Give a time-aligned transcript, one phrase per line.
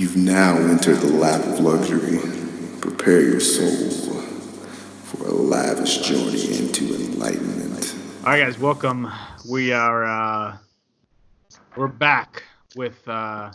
[0.00, 2.20] You've now entered the lap of luxury.
[2.80, 3.90] Prepare your soul
[5.04, 7.94] for a lavish journey into enlightenment.
[8.20, 9.12] All right, guys, welcome.
[9.46, 10.56] We are uh,
[11.76, 12.44] we're back
[12.76, 13.52] with uh,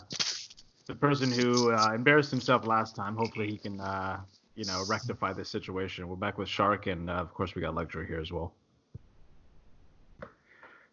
[0.86, 3.16] the person who uh, embarrassed himself last time.
[3.16, 4.20] Hopefully, he can uh,
[4.54, 6.06] you know rectify this situation.
[6.06, 8.54] We're back with Shark, and uh, of course, we got Luxury here as well.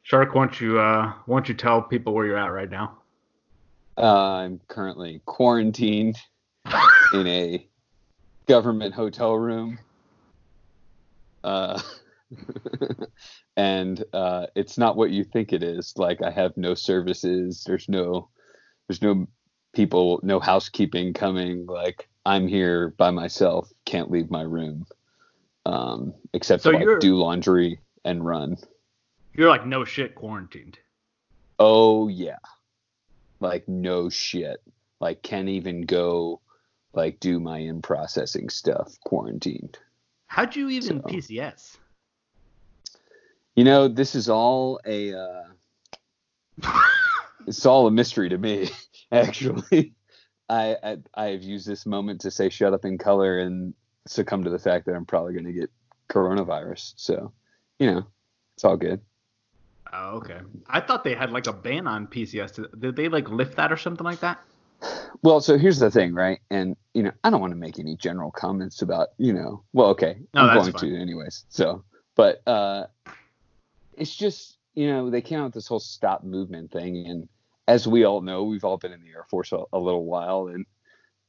[0.01, 3.02] Shark, why don't you uh, why don't you tell people where you're at right now?
[3.98, 6.18] Uh, I'm currently quarantined
[7.14, 7.68] in a
[8.47, 9.79] government hotel room.
[11.43, 11.79] Uh,
[13.57, 15.93] and uh, it's not what you think it is.
[15.96, 17.64] Like I have no services.
[17.65, 18.29] There's no,
[18.87, 19.28] there's no
[19.74, 21.65] people, no housekeeping coming.
[21.68, 23.71] Like I'm here by myself.
[23.86, 24.86] Can't leave my room,
[25.65, 28.57] um, except So to like do laundry and run.
[29.34, 30.79] You're like no shit quarantined.
[31.60, 32.38] Oh yeah.
[33.39, 34.61] Like no shit.
[35.00, 36.39] Like can't even go
[36.94, 39.78] like do my in processing stuff quarantined.
[40.28, 41.78] How'd you even So- PCS?
[43.56, 45.44] You know, this is all a uh
[47.48, 48.70] it's all a mystery to me,
[49.11, 49.94] actually.
[50.50, 53.73] I, I I have used this moment to say shut up in color and
[54.08, 55.70] succumb to the fact that I'm probably gonna get
[56.09, 56.94] coronavirus.
[56.98, 57.31] So,
[57.80, 58.06] you know,
[58.56, 59.02] it's all good.
[59.94, 60.39] Oh, okay.
[60.67, 62.80] I thought they had like a ban on PCS.
[62.80, 64.39] Did they like lift that or something like that?
[65.22, 66.39] Well, so here's the thing, right?
[66.49, 69.89] And you know, I don't want to make any general comments about, you know, well,
[69.89, 70.89] okay, No, I'm going fine.
[70.89, 71.45] to anyways.
[71.49, 71.83] So,
[72.16, 72.86] but uh,
[73.97, 77.30] it's just, you know, they came out with this whole stop movement thing, and
[77.67, 80.47] as we all know, we've all been in the Air Force a, a little while,
[80.47, 80.66] and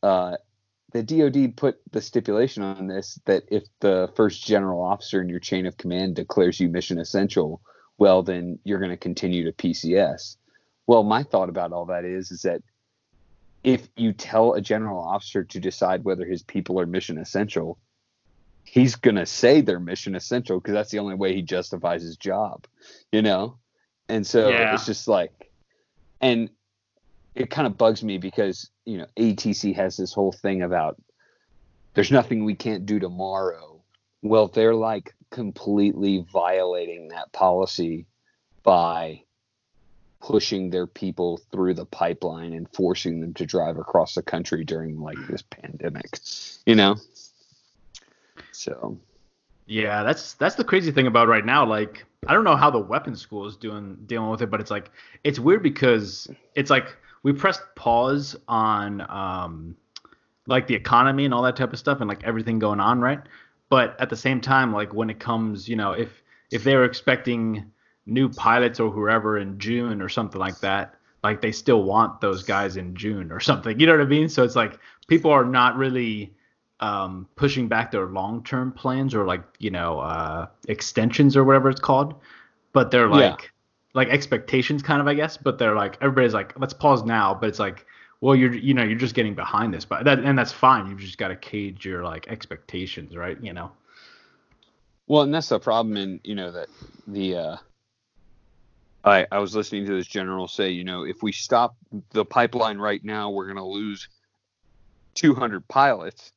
[0.03, 0.37] uh,
[0.93, 5.41] the DoD put the stipulation on this that if the first general officer in your
[5.41, 7.61] chain of command declares you mission essential,
[7.99, 10.37] well, then you're going to continue to PCS.
[10.87, 12.63] Well, my thought about all that is, is that
[13.63, 17.79] if you tell a general officer to decide whether his people are mission essential,
[18.65, 22.17] he's going to say they're mission essential because that's the only way he justifies his
[22.17, 22.67] job,
[23.13, 23.59] you know?
[24.09, 24.75] And so Yeah.
[24.75, 25.33] it's just like,
[26.21, 26.51] and
[27.35, 31.01] it kind of bugs me because, you know, ATC has this whole thing about
[31.95, 33.74] there's nothing we can't do tomorrow.
[34.25, 38.07] Well, they're like completely violating that policy
[38.65, 39.23] by
[40.21, 44.99] pushing their people through the pipeline and forcing them to drive across the country during
[44.99, 46.19] like this pandemic
[46.65, 46.97] you know
[48.53, 48.99] so
[49.67, 51.65] Yeah, that's that's the crazy thing about right now.
[51.65, 54.71] Like, I don't know how the weapons school is doing dealing with it, but it's
[54.71, 54.91] like
[55.25, 59.77] it's weird because it's like we pressed pause on um
[60.47, 63.21] like the economy and all that type of stuff and like everything going on, right?
[63.75, 66.85] But at the same time, like when it comes, you know, if if they were
[66.85, 67.73] expecting
[68.07, 72.45] new pilots or whoever in June or something like that, like they still want those
[72.45, 73.81] guys in June or something.
[73.81, 74.29] You know what I mean?
[74.29, 76.35] So it's like people are not really
[76.79, 81.81] um, pushing back their long-term plans or like you know uh, extensions or whatever it's
[81.81, 82.15] called,
[82.73, 83.35] but they're Yeah.
[83.35, 83.53] like
[83.95, 85.37] like expectations kind of I guess.
[85.37, 87.87] But they're like everybody's like let's pause now, but it's like
[88.21, 90.89] well you're you know you're just getting behind this, but that and that's fine.
[90.89, 93.39] You've just got to cage your like expectations, right?
[93.43, 93.73] You know.
[95.07, 96.69] well and that's the problem in you know that
[97.07, 97.57] the uh
[99.05, 101.77] I, I was listening to this general say, you know, if we stop
[102.11, 104.09] the pipeline right now, we're going to lose
[105.15, 106.33] 200 pilots.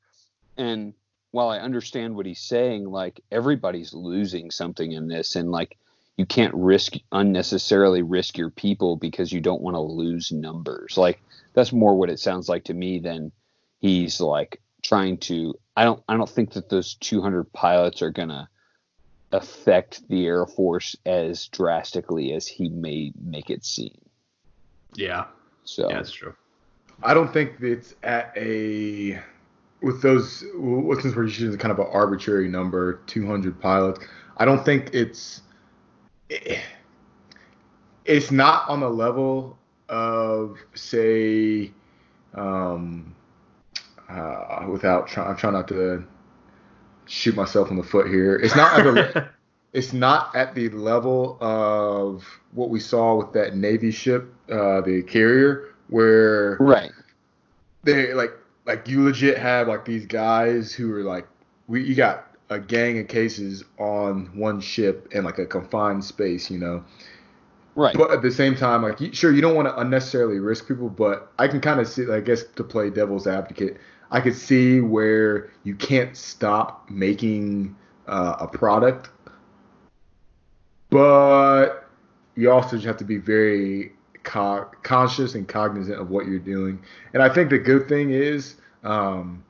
[0.58, 0.94] And
[1.32, 5.78] while I understand what he's saying, like everybody's losing something in this, and like
[6.18, 10.98] you can't risk unnecessarily risk your people because you don't want to lose numbers.
[10.98, 11.22] Like
[11.58, 13.32] that's more what it sounds like to me than
[13.80, 15.56] he's like trying to.
[15.76, 16.04] I don't.
[16.08, 18.48] I don't think that those 200 pilots are gonna
[19.32, 23.98] affect the Air Force as drastically as he may make it seem.
[24.94, 25.26] Yeah.
[25.64, 26.36] So Yeah, that's true.
[27.02, 29.20] I don't think it's at a
[29.82, 34.06] with those well, since we're using kind of an arbitrary number, 200 pilots.
[34.38, 35.42] I don't think it's
[36.30, 36.62] it-
[38.06, 39.58] it's not on the level
[39.90, 41.72] of say
[42.36, 43.16] um
[44.10, 46.06] uh without trying I'm trying not to
[47.08, 48.36] shoot myself in the foot here.
[48.36, 49.30] It's not at the
[49.74, 55.04] it's not at the level of what we saw with that Navy ship, uh, the
[55.04, 56.92] carrier, where right.
[57.84, 58.32] they like
[58.66, 61.28] like you legit have like these guys who are like
[61.68, 66.50] we you got a gang of cases on one ship in like a confined space,
[66.50, 66.84] you know.
[67.78, 67.96] Right.
[67.96, 71.32] But at the same time, like sure you don't want to unnecessarily risk people, but
[71.38, 73.78] I can kind of see, I guess, to play devil's advocate,
[74.10, 77.76] I could see where you can't stop making
[78.08, 79.12] uh, a product,
[80.90, 81.88] but
[82.36, 83.92] you also just have to be very
[84.24, 86.82] co- conscious and cognizant of what you're doing.
[87.14, 89.44] And I think the good thing is um,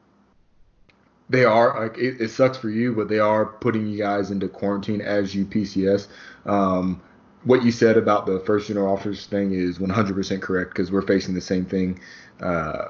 [1.30, 4.50] they are like it, it, sucks for you, but they are putting you guys into
[4.50, 6.08] quarantine as you PCS.
[6.46, 7.02] Um,
[7.44, 11.34] what you said about the first general officers thing is 100% correct because we're facing
[11.34, 12.00] the same thing
[12.42, 12.90] uh,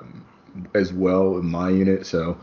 [0.73, 2.05] as well in my unit.
[2.05, 2.38] So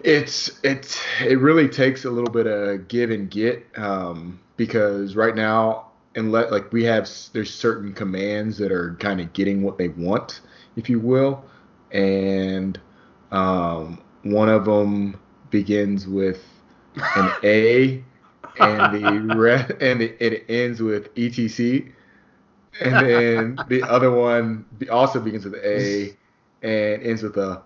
[0.00, 5.34] it's it's it really takes a little bit of give and get um, because right
[5.34, 9.78] now and let like we have there's certain commands that are kind of getting what
[9.78, 10.40] they want,
[10.76, 11.44] if you will,
[11.92, 12.78] and
[13.32, 15.18] um, one of them
[15.50, 16.44] begins with
[16.96, 18.02] an A,
[18.60, 21.92] and the re- and it, it ends with etc,
[22.80, 26.16] and then the other one also begins with A
[26.62, 27.62] and ends with a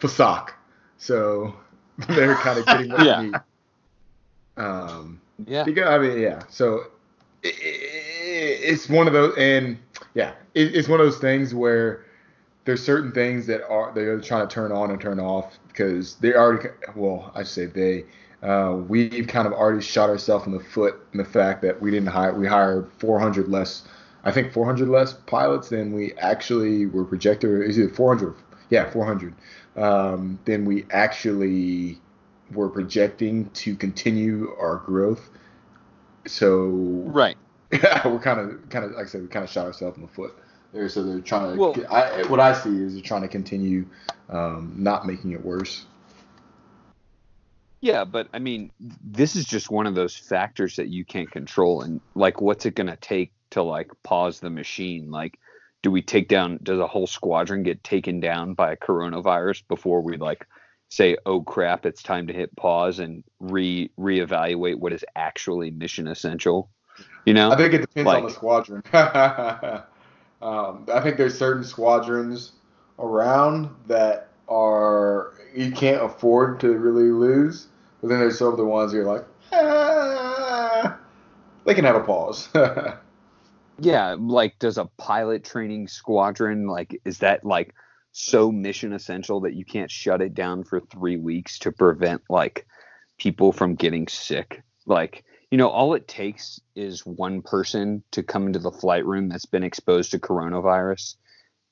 [0.00, 0.50] fasak.
[0.98, 1.54] So
[2.08, 3.40] they're kind of getting what yeah.
[4.56, 5.64] Um, yeah.
[5.64, 6.42] Because I mean, yeah.
[6.48, 6.84] So
[7.42, 9.78] it, it, it's one of those, and
[10.14, 12.06] yeah, it, it's one of those things where
[12.64, 16.34] there's certain things that are they're trying to turn on and turn off because they
[16.34, 18.04] already well I say they
[18.42, 21.90] uh, we've kind of already shot ourselves in the foot in the fact that we
[21.90, 23.84] didn't hire we hired 400 less
[24.24, 28.34] I think 400 less pilots than we actually were projected is it 400
[28.70, 29.34] yeah 400
[29.76, 32.00] um, than we actually
[32.52, 35.30] were projecting to continue our growth
[36.26, 36.66] so
[37.06, 37.36] right
[38.04, 40.08] we're kind of kind of like I said we kind of shot ourselves in the
[40.08, 40.36] foot
[40.76, 40.88] there.
[40.88, 41.58] So they're trying to.
[41.58, 43.86] Well, I, what I see is they're trying to continue
[44.28, 45.86] um, not making it worse.
[47.80, 51.82] Yeah, but I mean, this is just one of those factors that you can't control.
[51.82, 55.10] And like, what's it going to take to like pause the machine?
[55.10, 55.38] Like,
[55.82, 56.58] do we take down?
[56.62, 60.46] Does a whole squadron get taken down by a coronavirus before we like
[60.88, 66.08] say, oh crap, it's time to hit pause and re reevaluate what is actually mission
[66.08, 66.70] essential?
[67.26, 68.82] You know, I think it depends like, on the squadron.
[70.42, 72.52] Um, I think there's certain squadrons
[72.98, 77.68] around that are you can't afford to really lose,
[78.00, 80.98] but then there's some of the ones you're like, ah,
[81.64, 82.48] they can have a pause.
[83.80, 87.74] yeah, like does a pilot training squadron like is that like
[88.12, 92.66] so mission essential that you can't shut it down for three weeks to prevent like
[93.18, 94.62] people from getting sick?
[94.86, 99.28] Like you know, all it takes is one person to come into the flight room
[99.28, 101.16] that's been exposed to coronavirus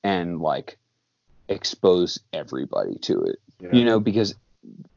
[0.04, 0.78] and like
[1.48, 3.36] expose everybody to it.
[3.60, 3.72] Yeah.
[3.72, 4.34] You know, because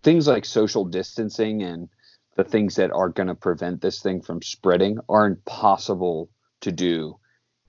[0.04, 1.90] things like social distancing and
[2.36, 6.30] the things that are going to prevent this thing from spreading are impossible
[6.62, 7.18] to do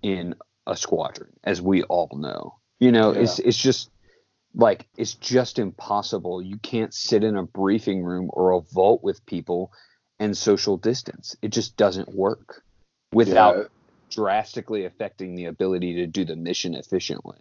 [0.03, 0.35] in
[0.67, 2.57] a squadron, as we all know.
[2.79, 3.21] You know, yeah.
[3.21, 3.91] it's it's just
[4.55, 6.43] like it's just impossible.
[6.43, 9.73] You can't sit in a briefing room or a vault with people
[10.21, 11.37] and social distance.
[11.43, 12.63] It just doesn't work
[13.13, 13.65] without yeah.
[14.11, 17.39] drastically affecting the ability to do the mission efficiently.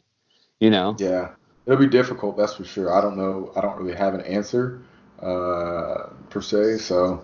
[0.60, 0.96] You know?
[1.00, 1.32] Yeah.
[1.66, 2.94] It'll be difficult, that's for sure.
[2.94, 3.52] I don't know.
[3.56, 4.82] I don't really have an answer
[5.22, 6.78] uh, per se.
[6.78, 7.24] So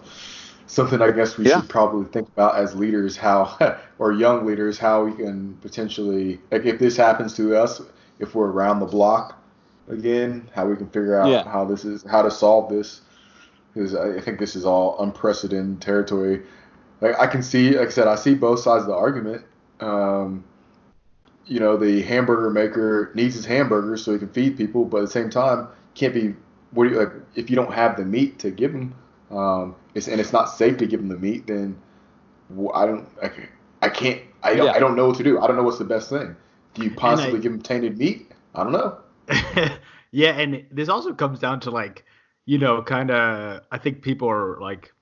[0.68, 1.62] something I guess we yeah.
[1.62, 3.58] should probably think about as leaders, how
[4.00, 7.82] or young leaders, how we can potentially like if this happens to us,
[8.20, 9.42] if we're around the block
[9.88, 11.44] again, how we can figure out yeah.
[11.44, 13.02] how this is how to solve this
[13.74, 16.44] because I think this is all unprecedented territory.
[17.02, 19.46] Like I can see, like I said, I see both sides of the argument.
[19.80, 20.44] Um,
[21.46, 25.02] you know, the hamburger maker needs his hamburgers so he can feed people, but at
[25.02, 26.36] the same time, can't be.
[26.72, 27.14] What do you like?
[27.36, 28.96] If you don't have the meat to give them,
[29.30, 31.78] um, it's and it's not safe to give them the meat, then
[32.74, 33.08] I don't.
[33.22, 33.32] I,
[33.82, 34.22] I can't.
[34.42, 34.68] I don't.
[34.68, 34.74] Yeah.
[34.74, 35.40] I don't know what to do.
[35.40, 36.36] I don't know what's the best thing.
[36.74, 38.32] Do you possibly I, give them tainted meat?
[38.56, 38.98] I don't know.
[40.12, 42.06] yeah, and this also comes down to like
[42.46, 44.94] you know, kind of, I think people are like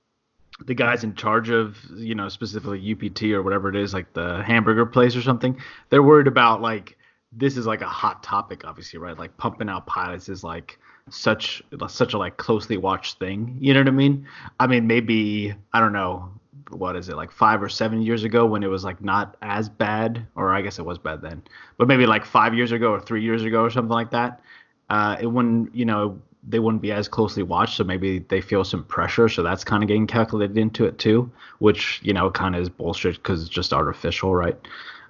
[0.65, 4.43] the guys in charge of, you know, specifically UPT or whatever it is, like the
[4.43, 5.57] hamburger place or something.
[5.89, 6.97] They're worried about like
[7.31, 9.17] this is like a hot topic, obviously, right?
[9.17, 13.57] Like pumping out pilots is like such such a like closely watched thing.
[13.59, 14.27] You know what I mean?
[14.59, 16.29] I mean, maybe I don't know
[16.69, 19.69] what is it like five or seven years ago when it was like not as
[19.69, 21.41] bad, or I guess it was bad then,
[21.77, 24.41] but maybe like five years ago or three years ago or something like that.
[24.89, 28.63] Uh, it wouldn't, you know, they wouldn't be as closely watched, so maybe they feel
[28.63, 32.55] some pressure, so that's kind of getting calculated into it too, which you know kind
[32.55, 34.57] of is bullshit because it's just artificial, right?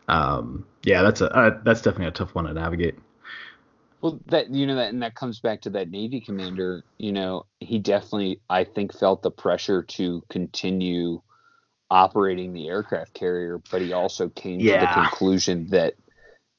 [0.07, 2.95] Um, yeah, that's a uh, that's definitely a tough one to navigate.
[4.01, 6.83] Well, that you know that and that comes back to that Navy commander.
[6.97, 11.21] You know, he definitely I think felt the pressure to continue
[11.89, 14.79] operating the aircraft carrier, but he also came yeah.
[14.79, 15.95] to the conclusion that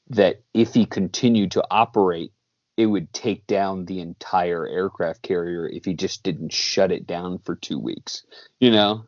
[0.09, 2.32] that if he continued to operate
[2.77, 7.37] it would take down the entire aircraft carrier if he just didn't shut it down
[7.39, 8.23] for two weeks.
[8.59, 9.05] You know,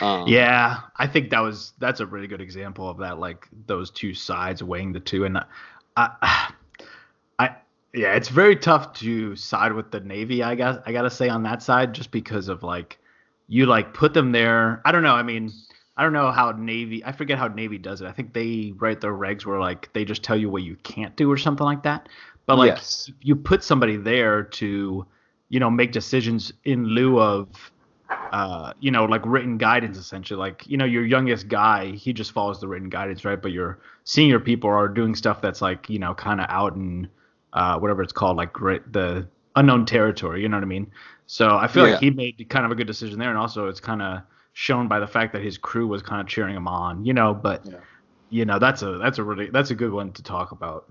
[0.00, 3.90] Um, Yeah, I think that was that's a really good example of that, like those
[3.90, 5.38] two sides weighing the two, and
[5.96, 6.50] I,
[7.38, 7.56] I,
[7.94, 10.42] yeah, it's very tough to side with the Navy.
[10.42, 12.98] I guess I gotta say on that side, just because of like
[13.48, 14.82] you like put them there.
[14.84, 15.14] I don't know.
[15.14, 15.50] I mean,
[15.96, 17.04] I don't know how Navy.
[17.04, 18.06] I forget how Navy does it.
[18.06, 21.16] I think they write their regs where like they just tell you what you can't
[21.16, 22.08] do or something like that.
[22.46, 23.10] But like Yes.
[23.20, 25.06] you put somebody there to,
[25.48, 27.48] you know, make decisions in lieu of
[28.32, 30.38] uh, you know, like written guidance essentially.
[30.38, 33.40] Like, you know, your youngest guy, he just follows the written guidance, right?
[33.40, 37.08] But your senior people are doing stuff that's like, you know, kind of out in
[37.52, 40.42] uh, whatever it's called, like the unknown territory.
[40.42, 40.90] You know what I mean?
[41.26, 41.90] So I feel Yeah.
[41.90, 44.22] like he made kind of a good decision there, and also it's kind of
[44.56, 47.04] shown by the fact that his crew was kind of cheering him on.
[47.04, 47.80] You know, but Yeah.
[48.30, 50.86] you know, that's a that's a really that's a good one to talk about.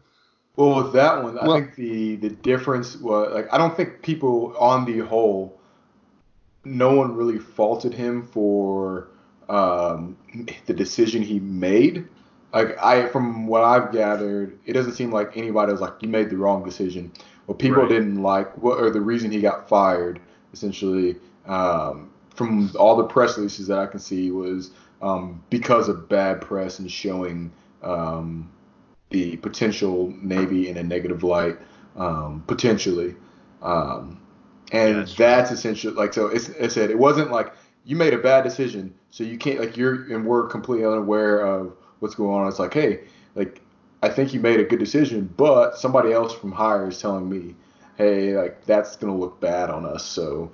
[0.57, 4.55] Well, with that one, I think the the difference was like I don't think people
[4.57, 5.59] on the whole,
[6.63, 9.09] no one really faulted him for
[9.49, 10.17] um,
[10.65, 12.07] the decision he made.
[12.53, 16.29] Like I, from what I've gathered, it doesn't seem like anybody was like you made
[16.29, 17.11] the wrong decision.
[17.45, 17.87] What people Right.
[17.87, 20.19] didn't like, what or the reason he got fired,
[20.53, 26.09] essentially, um, from all the press releases that I can see was um, because of
[26.09, 27.51] bad press and showing.
[27.83, 28.51] Um,
[29.09, 31.57] the potential Navy in a negative light,
[31.95, 33.15] um, potentially.
[33.61, 34.19] Um,
[34.71, 36.27] and Yeah, that's that's, essentially like so.
[36.27, 37.53] It's, it said it wasn't like
[37.85, 41.75] you made a bad decision, so you can't like you're and we're completely unaware of
[41.99, 42.47] what's going on.
[42.47, 43.01] It's like hey,
[43.35, 43.61] like
[44.01, 47.55] I think you made a good decision, but somebody else from higher is telling me,
[47.97, 50.03] hey, like that's gonna look bad on us.
[50.03, 50.51] So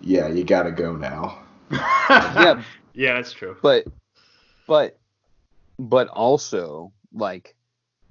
[0.00, 1.38] yeah, you gotta go now.
[2.10, 2.62] Yeah,
[2.94, 3.56] yeah, that's true.
[3.62, 3.84] but
[4.66, 4.98] but
[5.78, 7.54] but also like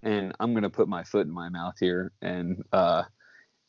[0.03, 3.03] and i'm going to put my foot in my mouth here and uh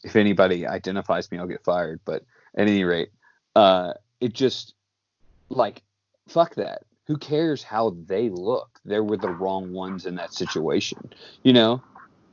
[0.04, 2.22] if anybody identifies me i'll get fired but
[2.56, 3.08] at any rate
[3.56, 4.74] uh it just
[5.48, 5.82] like
[6.28, 10.98] fuck that who cares how they look they were the wrong ones in that situation
[11.42, 11.82] you know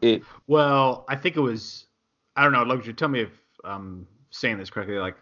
[0.02, 1.86] it Well, I think it was.
[2.36, 2.64] I don't know.
[2.64, 2.94] Luxury.
[2.94, 3.32] Tell me if
[3.64, 4.98] I'm saying this correctly.
[4.98, 5.16] Like,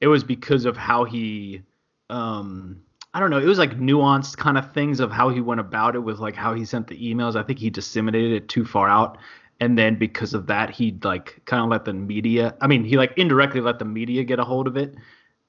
[0.00, 1.62] it was because of how he.
[2.10, 2.82] Um,
[3.14, 3.38] I don't know.
[3.38, 6.34] It was like nuanced kind of things of how he went about it with like
[6.34, 7.36] how he sent the emails.
[7.36, 9.18] I think he disseminated it too far out,
[9.60, 12.54] and then because of that, he like kind of let the media.
[12.60, 14.94] I mean, he like indirectly let the media get a hold of it,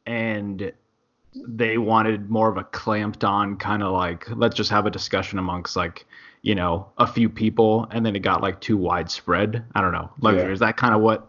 [0.05, 0.71] and
[1.47, 5.37] they wanted more of a clamped on kind of like let's just have a discussion
[5.37, 6.05] amongst like
[6.43, 10.09] you know a few people and then it got like too widespread i don't know
[10.21, 10.53] luxury Yeah.
[10.53, 11.27] is that kind of what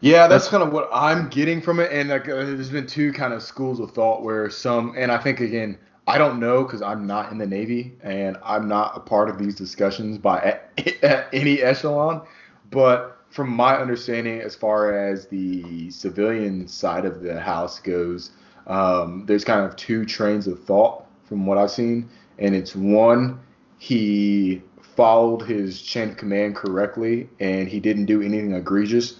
[0.00, 1.90] Yeah, that's kind of what I'm getting from it.
[1.92, 5.18] And like, uh, there's been two kind of schools of thought where some, and I
[5.18, 9.00] think again, I don't know because I'm not in the Navy and I'm not a
[9.00, 12.26] part of these discussions by a- at any echelon.
[12.70, 18.30] But from my understanding, as far as the civilian side of the house goes,
[18.66, 23.40] um, there's kind of two trains of thought from what I've seen, and it's one,
[23.78, 29.14] he followed his chain of command correctly and he didn't do anything egregious.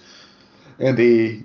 [0.79, 1.43] And the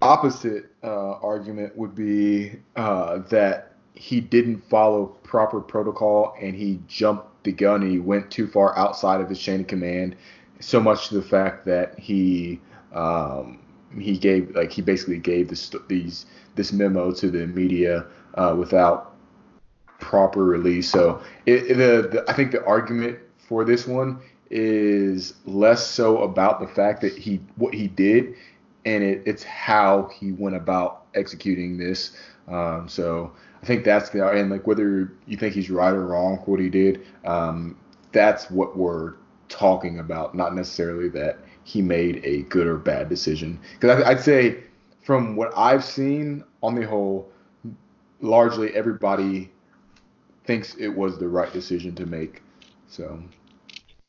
[0.00, 7.26] opposite uh, argument would be uh, that he didn't follow proper protocol and he jumped
[7.44, 10.16] the gun and he went too far outside of his chain of command,
[10.60, 12.60] so much to the fact that he
[12.92, 13.58] um,
[13.98, 19.16] he gave like he basically gave this these this memo to the media uh, without
[19.98, 20.90] proper release.
[20.90, 26.22] So it, it- the, the I think the argument for this one is less so
[26.22, 28.34] about the fact that he what he did,
[28.84, 32.16] and it, it's how he went about executing this.
[32.48, 36.38] Um, so I think that's the and like whether you think he's right or wrong
[36.38, 37.76] for what he did, um,
[38.12, 39.14] that's what we're
[39.48, 43.58] talking about, not necessarily that he made a good or bad decision.
[43.78, 44.64] Because I'd say
[45.02, 47.30] from what I've seen on the whole,
[48.20, 49.50] largely everybody
[50.44, 52.42] thinks it was the right decision to make.
[52.88, 53.22] So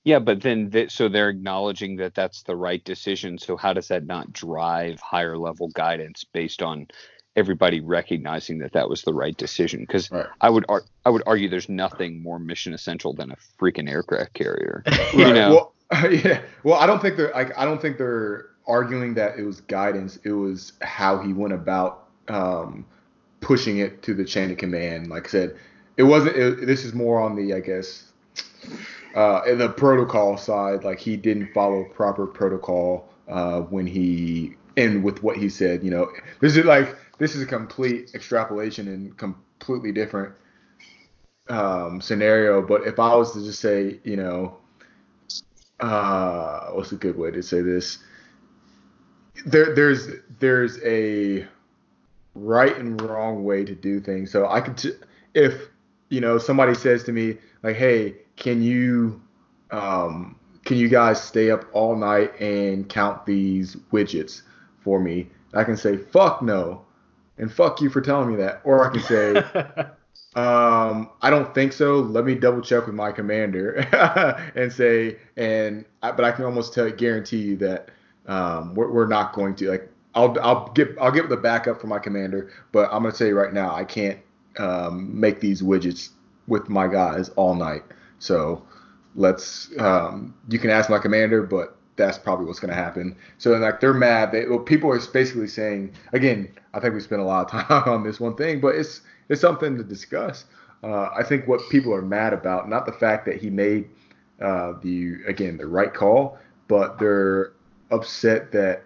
[0.04, 3.88] yeah but then th- so they're acknowledging that that's the right decision so how does
[3.88, 6.88] that not drive higher level guidance based on
[7.36, 10.26] everybody recognizing that that was the right decision because Right.
[10.42, 14.34] i would ar- i would argue there's nothing more mission essential than a freaking aircraft
[14.34, 15.74] carrier you know Well,
[16.12, 16.42] yeah.
[16.64, 20.20] Well, I don't think they're like I don't think they're arguing that it was guidance.
[20.24, 22.86] It was how he went about um,
[23.42, 25.08] pushing it to the chain of command.
[25.10, 25.58] Like I said,
[25.98, 26.36] it wasn't.
[26.38, 28.04] It, this is more on the I guess
[29.16, 30.84] uh, in the protocol side.
[30.84, 35.84] Like he didn't follow proper protocol uh, when he and with what he said.
[35.84, 40.34] You know, this is like this is a complete extrapolation and completely different
[41.50, 42.62] um, scenario.
[42.62, 44.58] But if I was to just say, you know,
[45.80, 48.00] uh, what's a good way to say this?
[49.46, 50.08] There, there's,
[50.40, 51.48] there's a
[52.36, 54.32] right and wrong way to do things.
[54.32, 54.94] So I could, t-
[55.34, 55.70] if
[56.10, 59.22] you know somebody says to me like, "Hey, can you,
[59.70, 64.42] um, can you guys stay up all night and count these widgets
[64.80, 66.86] for me?" I can say, "Fuck no,"
[67.38, 69.36] and "Fuck you for telling me that," or I can say,
[70.36, 71.98] um, "I don't think so.
[71.98, 73.76] Let me double check with my commander
[74.56, 77.92] and say," and I, but I can almost tell, guarantee you that
[78.26, 79.90] um, we're, we're not going to like.
[80.16, 83.38] I'll I'll get I'll get the backup for my commander, but I'm gonna tell you
[83.38, 84.18] right now, I can't
[84.58, 86.10] um, make these widgets
[86.48, 87.84] with my guys all night.
[88.20, 88.64] So
[89.16, 93.16] let's um, you can ask my commander, but that's probably what's going to happen.
[93.38, 94.32] So like they're mad.
[94.32, 96.50] They, well, people are basically saying again.
[96.74, 99.42] I think we spent a lot of time on this one thing, but it's it's
[99.42, 100.46] something to discuss.
[100.84, 103.90] Uh, I think what people are mad about, not the fact that he made
[104.42, 107.52] uh, the again the right call, but they're
[107.92, 108.84] upset that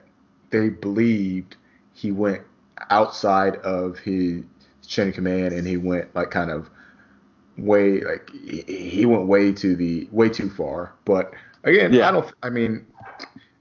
[0.49, 1.57] they believed
[1.93, 2.41] he went
[2.89, 4.43] outside of his
[4.85, 6.69] chain of command and he went like kind of
[7.57, 10.93] way like he went way to the way too far.
[11.05, 11.33] But
[11.63, 12.09] again, Yeah.
[12.09, 12.31] I don't.
[12.43, 12.85] I mean,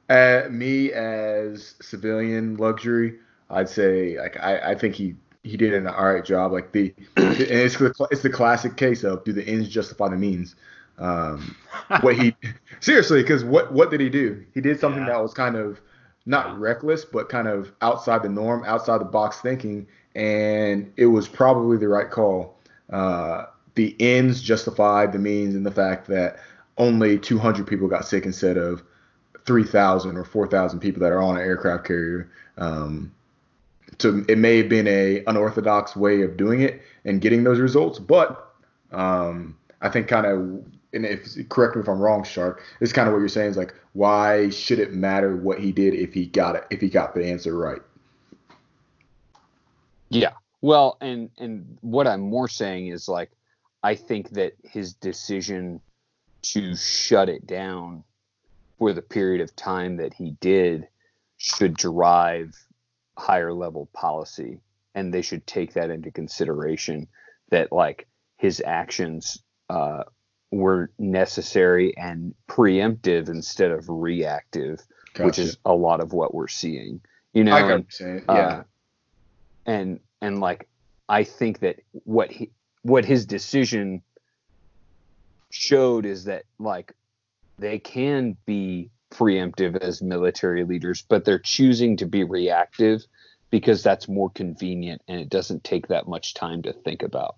[0.08, 3.14] uh, me as civilian luxury,
[3.50, 6.52] I'd say like I, I think he he did an all right job.
[6.52, 10.16] Like the and it's the it's the classic case of do the ends justify the
[10.16, 10.54] means.
[10.98, 11.56] Um,
[12.02, 12.36] what he
[12.80, 14.44] seriously because what what did he do?
[14.54, 15.10] He did something Yeah.
[15.14, 15.80] that was kind of
[16.26, 21.26] not reckless, but kind of outside the norm, outside the box thinking, and it was
[21.26, 22.56] probably the right call.
[22.90, 26.38] Uh, the ends justified the means and the fact that
[26.78, 28.82] only 200 people got sick instead of
[29.44, 32.30] 3,000 or 4,000 people that are on an aircraft carrier.
[32.58, 33.12] Um,
[33.98, 37.98] so it may have been a unorthodox way of doing it and getting those results,
[37.98, 38.52] but
[38.92, 40.40] um, I think kind of,
[40.94, 43.56] and if correct me if I'm wrong, Shark, it's kind of what you're saying is
[43.56, 47.14] like, why should it matter what he did if he got it, if he got
[47.14, 47.80] the answer right?
[50.10, 50.32] Yeah.
[50.60, 53.30] Well, and and what I'm more saying is like
[53.82, 55.80] I think that his decision
[56.42, 58.04] to shut it down
[58.78, 60.88] for the period of time that he did
[61.38, 62.54] should drive
[63.16, 64.60] higher level policy
[64.94, 67.06] and they should take that into consideration
[67.50, 68.06] that like
[68.38, 69.38] his actions
[69.70, 70.02] uh,
[70.50, 74.80] were necessary and preemptive instead of reactive
[75.20, 77.00] which is a lot of what we're seeing
[77.34, 78.62] you know I and- you're uh, Yeah.
[79.66, 80.68] and and like
[81.08, 82.50] I think that what he
[82.82, 84.02] what his decision
[85.50, 86.92] showed is that like
[87.58, 93.04] they can be preemptive as military leaders, but they're choosing to be reactive
[93.50, 97.36] because that's more convenient and it doesn't take that much time to think about.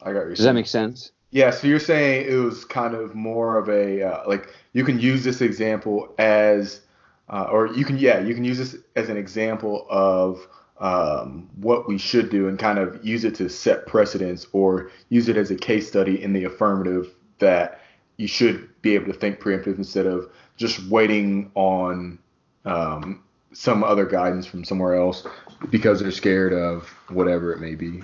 [0.00, 1.12] I got you're Does that make sense?
[1.30, 5.00] Yeah, so you're saying it was kind of more of a uh, like you can
[5.00, 6.82] use this example as,
[7.28, 10.46] uh, or you can yeah you can use this as an example of
[10.82, 15.28] um, what we should do and kind of use it to set precedents or use
[15.28, 17.80] it as a case study in the affirmative that
[18.16, 22.18] you should be able to think preemptive instead of just waiting on
[22.64, 25.24] um, some other guidance from somewhere else
[25.70, 28.02] because they're scared of whatever it may be.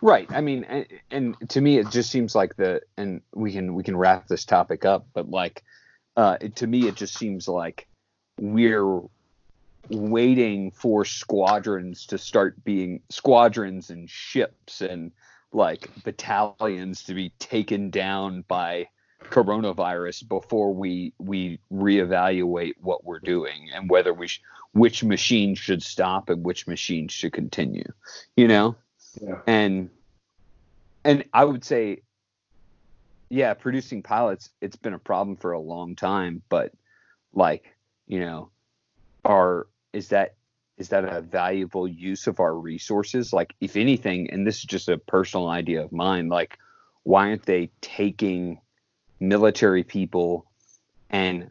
[0.00, 0.26] Right.
[0.32, 3.82] I mean, and, and to me, it just seems like the, and we can we
[3.82, 5.62] can wrap this topic up, but like,
[6.16, 7.86] uh, it, to me, it just seems like
[8.40, 9.00] we're
[9.88, 15.12] waiting for squadrons to start being squadrons and ships and
[15.52, 18.86] like battalions to be taken down by
[19.24, 24.42] coronavirus before we we reevaluate what we're doing and whether we sh-
[24.72, 27.86] which machine should stop and which machine should continue
[28.36, 28.74] you know
[29.20, 29.40] Yeah.
[29.46, 29.90] and
[31.04, 32.02] and I would say,
[33.28, 36.72] yeah, producing pilots, it's been a problem for a long time, but
[37.32, 37.74] like,
[38.06, 38.50] you know,
[39.24, 40.34] are is that
[40.78, 43.32] is that a valuable use of our resources?
[43.32, 46.58] Like, if anything, and this is just a personal idea of mine, like,
[47.02, 48.58] why aren't they taking
[49.20, 50.46] military people
[51.10, 51.50] and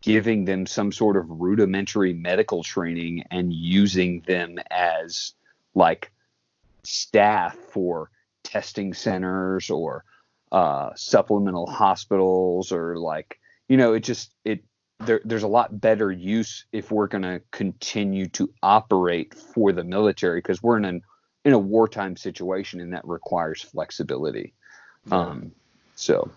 [0.00, 5.32] giving them some sort of rudimentary medical training and using them as
[5.74, 6.10] like
[6.82, 8.10] staff for
[8.42, 10.04] testing centers or
[10.52, 14.62] uh, supplemental hospitals or like you know it just it
[15.00, 19.84] there, there's a lot better use if we're going to continue to operate for the
[19.84, 21.02] military because we're in an
[21.44, 24.54] in a wartime situation and that requires flexibility
[25.10, 25.52] um
[25.94, 26.30] so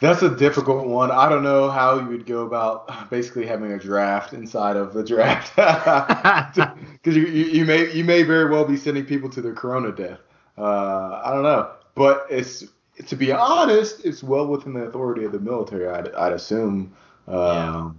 [0.00, 1.10] That's a difficult one.
[1.10, 5.04] I don't know how you would go about basically having a draft inside of the
[5.04, 5.54] draft,
[6.92, 9.92] because you, you you may you may very well be sending people to their corona
[9.92, 10.20] death.
[10.58, 12.64] Uh, I don't know, but it's
[13.06, 15.88] to be honest, it's well within the authority of the military.
[15.88, 16.94] I'd, I'd assume
[17.28, 17.98] um,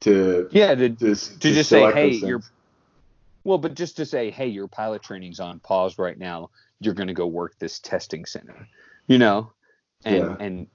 [0.00, 2.42] to yeah to, to, to just say hey you're.
[3.44, 6.50] Well, but just to say, hey, your pilot training's on pause right now.
[6.78, 8.68] You're going to go work this testing center,
[9.06, 9.52] you know,
[10.04, 10.36] and Yeah.
[10.38, 10.66] and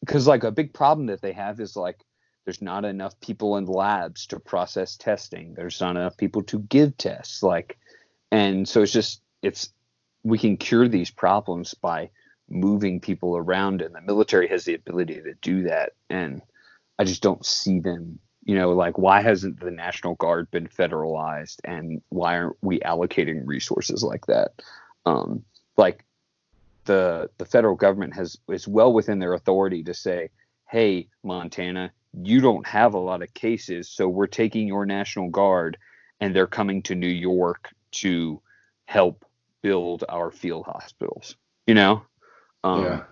[0.00, 1.98] because like a big problem that they have is like
[2.44, 5.52] there's not enough people in labs to process testing.
[5.54, 7.76] There's not enough people to give tests, like,
[8.32, 9.70] and so it's just it's
[10.22, 12.08] we can cure these problems by
[12.48, 16.40] moving people around, and the military has the ability to do that, and
[16.98, 21.58] I just don't see them you know like why hasn't the national guard been federalized
[21.64, 24.52] and why aren't we allocating resources like that
[25.06, 25.44] um
[25.76, 26.04] like
[26.86, 30.30] the the federal government has is well within their authority to say
[30.68, 35.76] hey montana you don't have a lot of cases so we're taking your national guard
[36.20, 38.40] and they're coming to new york to
[38.86, 39.24] help
[39.62, 42.02] build our field hospitals you know
[42.64, 43.02] um yeah.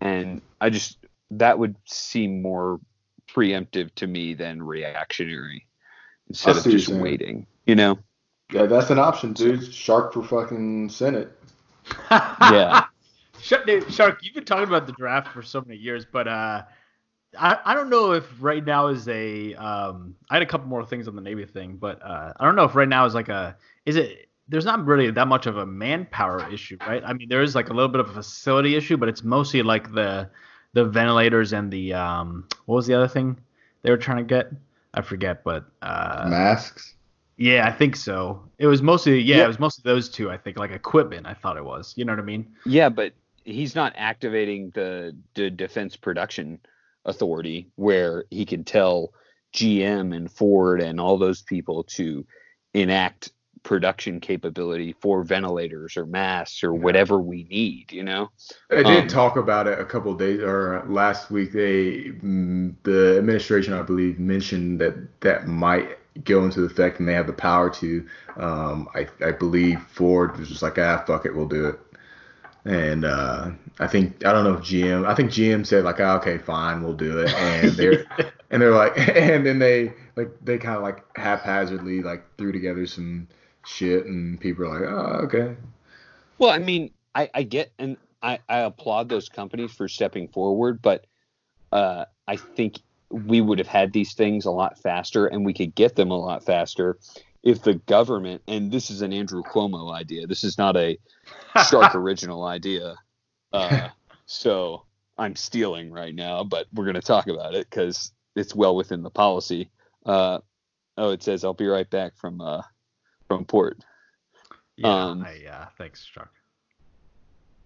[0.00, 0.98] and I just
[1.32, 2.80] that would seem more
[3.32, 5.66] preemptive to me than reactionary
[6.28, 7.46] instead of just waiting.
[7.66, 7.98] You know?
[8.52, 9.72] Yeah, that's an option, dude.
[9.72, 11.32] Shark for fucking Senate.
[12.10, 12.84] Yeah.
[13.40, 16.62] Shark, Shark, you've been talking about the draft for so many years, but uh,
[17.38, 20.84] I, I don't know if right now is a um I had a couple more
[20.84, 23.28] things on the Navy thing, but uh, I don't know if right now is like
[23.28, 27.02] a is it there's not really that much of a manpower issue, right?
[27.04, 29.62] I mean there is like a little bit of a facility issue, but it's mostly
[29.62, 30.30] like the
[30.74, 33.38] the ventilators and the um what was the other thing
[33.82, 34.50] they were trying to get?
[34.94, 36.94] I forget, but uh Masks.
[37.36, 38.42] yeah, I think so.
[38.58, 39.44] It was mostly yeah, Yeah.
[39.44, 41.94] it was mostly those two, I think, like equipment, I thought it was.
[41.96, 42.46] You know what I mean?
[42.66, 43.12] yeah, but
[43.44, 46.58] he's not activating the, the defense production
[47.06, 49.12] authority where he can tell
[49.54, 52.26] GM and Ford and all those people to
[52.74, 58.30] enact production capability for ventilators or masks or whatever we need, you know?
[58.70, 61.52] I did Um, talk about it a couple of days or last week.
[61.52, 67.14] They, mm, the administration, I believe, mentioned that that might go into effect, and they
[67.14, 68.06] have the power to.
[68.36, 71.78] Um, I, I believe Ford was just like, ah, fuck it, we'll do it.
[72.64, 75.06] And uh, I think I don't know if GM.
[75.06, 77.32] I think GM said like, ah, okay, fine, we'll do it.
[77.34, 78.04] And they're
[78.50, 82.86] and they're like, and then they like they kind of like haphazardly like threw together
[82.86, 83.28] some
[83.68, 85.56] shit, and people are like, oh, okay.
[86.38, 90.80] Well, I mean, I, I get and I, I applaud those companies for stepping forward,
[90.82, 91.06] but
[91.72, 95.74] uh, I think we would have had these things a lot faster and we could
[95.74, 96.98] get them a lot faster
[97.42, 100.26] if the government and this is an Andrew Cuomo idea.
[100.26, 100.98] This is not a
[101.68, 102.96] Shark original idea.
[103.52, 103.88] Uh,
[104.26, 104.84] so
[105.16, 109.02] I'm stealing right now, but we're going to talk about it because it's well within
[109.02, 109.70] the policy.
[110.04, 110.38] Uh,
[110.96, 112.62] oh, it says I'll be right back from uh,
[113.28, 113.78] from port.
[114.76, 116.32] Yeah, Um, I, yeah, thanks, Chuck.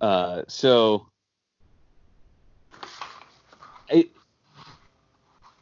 [0.00, 1.06] Uh, so
[3.88, 4.10] it,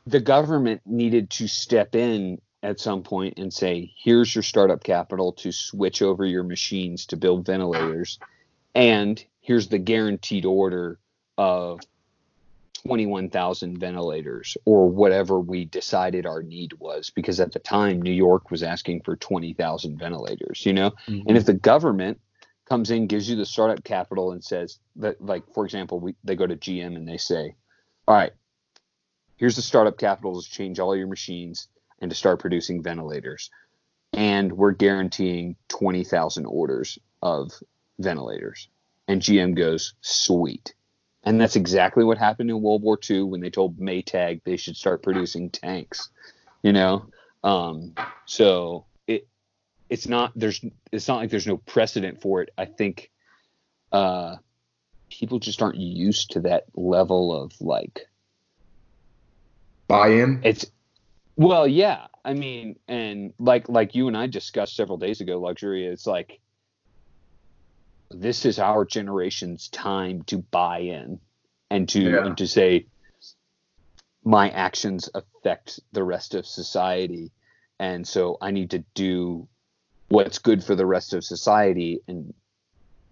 [0.06, 5.32] the government needed to step in at some point and say, here's your startup capital
[5.32, 8.18] to switch over your machines to build ventilators.
[8.74, 10.98] And here's the guaranteed order
[11.36, 11.80] of
[12.85, 17.11] 21,000 ventilators or whatever we decided our need was.
[17.11, 20.90] Because at the time, New York was asking for 20,000 ventilators, you know?
[21.07, 21.29] Mm-hmm.
[21.29, 22.21] And if the government
[22.71, 26.37] comes in, gives you the startup capital, and says that, like for example, we they
[26.37, 27.57] go to GM and they say,
[28.07, 28.33] "All right,
[29.37, 33.51] here's the startup capital to change all your machines and to start producing ventilators,
[34.12, 37.51] and we're guaranteeing twenty thousand orders of
[37.99, 38.69] ventilators."
[39.09, 40.75] And GM goes, "Sweet."
[41.22, 44.76] And that's exactly what happened in World War II when they told Maytag they should
[44.76, 46.09] start producing tanks.
[46.62, 47.06] You know,
[47.44, 47.94] um,
[48.26, 49.26] so it
[49.88, 52.50] it's not there's it's not like there's no precedent for it.
[52.56, 53.11] I think
[53.92, 54.37] uh,
[55.11, 58.06] people just aren't used to that level of like
[59.88, 60.40] Buy-in.
[60.44, 60.66] it's
[61.37, 62.06] well, yeah.
[62.24, 65.87] I mean, and like like you and I discussed several days ago, luxury.
[65.87, 66.40] It's like
[68.11, 71.20] this is our generation's time to buy in
[71.70, 72.27] and to Yeah.
[72.27, 72.87] and to say
[74.25, 77.31] my actions affect the rest of society,
[77.79, 79.49] and so I need to do
[80.09, 82.35] what's good for the rest of society and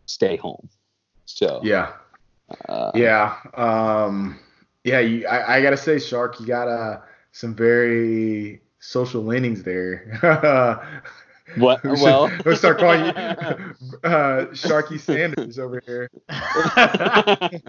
[0.07, 0.69] stay home.
[1.25, 1.93] So Yeah.
[2.69, 3.37] uh, Yeah.
[3.55, 4.39] Um,
[4.85, 5.01] yeah.
[5.01, 7.01] You, I, I gotta say, Shark, you got uh,
[7.33, 10.19] some very social leanings there.
[11.57, 11.83] What?
[11.83, 13.13] We should- Well, let's start calling you
[14.05, 16.11] uh, Sharky Sanders over here.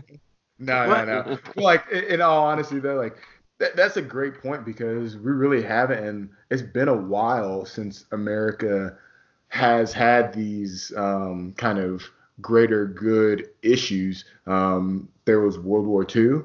[0.60, 1.38] No, no, no.
[1.56, 3.18] Like in, all honesty, though, like
[3.60, 8.06] that, that's a great point because we really haven't, and it's been a while since
[8.12, 8.98] America
[9.48, 12.04] has had these um, kind of
[12.42, 14.26] greater good issues.
[14.48, 16.42] Um, there was World War II.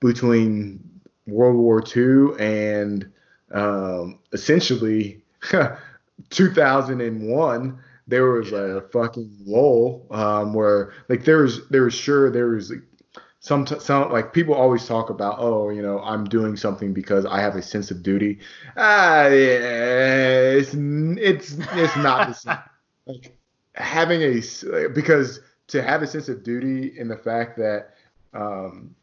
[0.00, 3.10] Between World War II and
[3.52, 5.22] um, essentially
[6.30, 12.48] 2001 there was a fucking lull um, where like there was there was sure there
[12.48, 12.82] was like,
[13.40, 17.40] some some like people always talk about oh you know I'm doing something because I
[17.40, 18.40] have a sense of duty.
[18.76, 22.58] Ah yeah, it's it's it's not the same.
[23.08, 23.36] Like
[23.76, 25.38] having a because
[25.68, 27.94] to have a sense of duty in the fact that
[28.34, 28.96] um,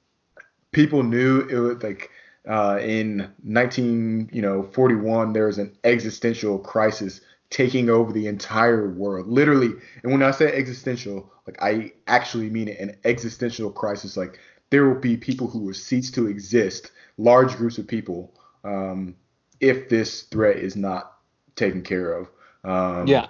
[0.74, 2.10] people knew it was like
[2.50, 7.22] uh, in 19 you know 41 there was an existential crisis
[7.54, 9.28] taking over the entire world.
[9.28, 9.70] Literally
[10.02, 14.18] and when i say existential like i actually mean it an existential crisis.
[14.18, 14.39] Like
[14.72, 19.16] there will be people who will cease to exist large groups of people um,
[19.60, 21.13] if this threat is not
[21.56, 22.30] taken care of.
[22.66, 23.28] Um, yeah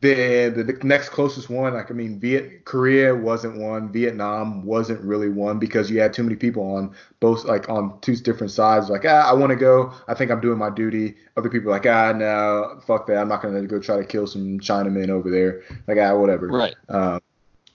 [0.00, 5.00] the, the, the next closest one, like I mean, Viet Korea wasn't one, Vietnam wasn't
[5.00, 8.88] really one because you had too many people on both like on two different sides.
[8.88, 9.92] Like, ah, I want to go.
[10.06, 11.16] I think I'm doing my duty.
[11.36, 13.18] Other people like, ah, no, fuck that.
[13.18, 15.62] I'm not gonna go try to kill some Chinamen over there.
[15.88, 16.46] Like, ah, whatever.
[16.46, 16.74] Right.
[16.88, 17.20] Um,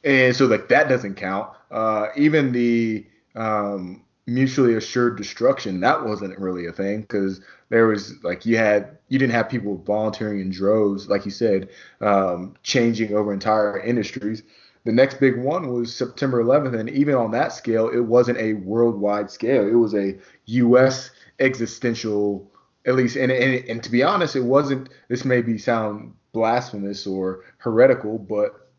[0.06, 1.50] and so like that doesn't count.
[1.72, 3.06] Uh, even the
[3.36, 8.98] um, mutually assured destruction that wasn't really a thing because there was like you had
[9.10, 11.70] you didn't have people volunteering in droves like you said
[12.02, 14.44] um, changing over entire industries.
[14.86, 18.54] The next big one was september 11th and even on that scale it wasn't a
[18.54, 19.68] worldwide scale.
[19.68, 22.50] It was a us existential
[22.86, 27.06] at least and, and, and to be honest it wasn't this may be sound blasphemous
[27.06, 28.70] or heretical but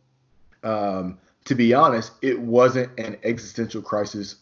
[0.63, 4.37] um, to be honest it wasn't an existential crisis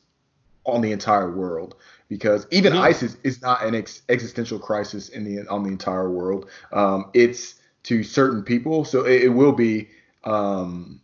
[0.64, 1.74] on the entire world
[2.08, 2.82] because even mm-hmm.
[2.82, 6.50] ISIS is not an ex- existential crisis in the on the entire world.
[6.70, 9.88] Um, it's to certain people, so it, it will be
[10.24, 11.00] um,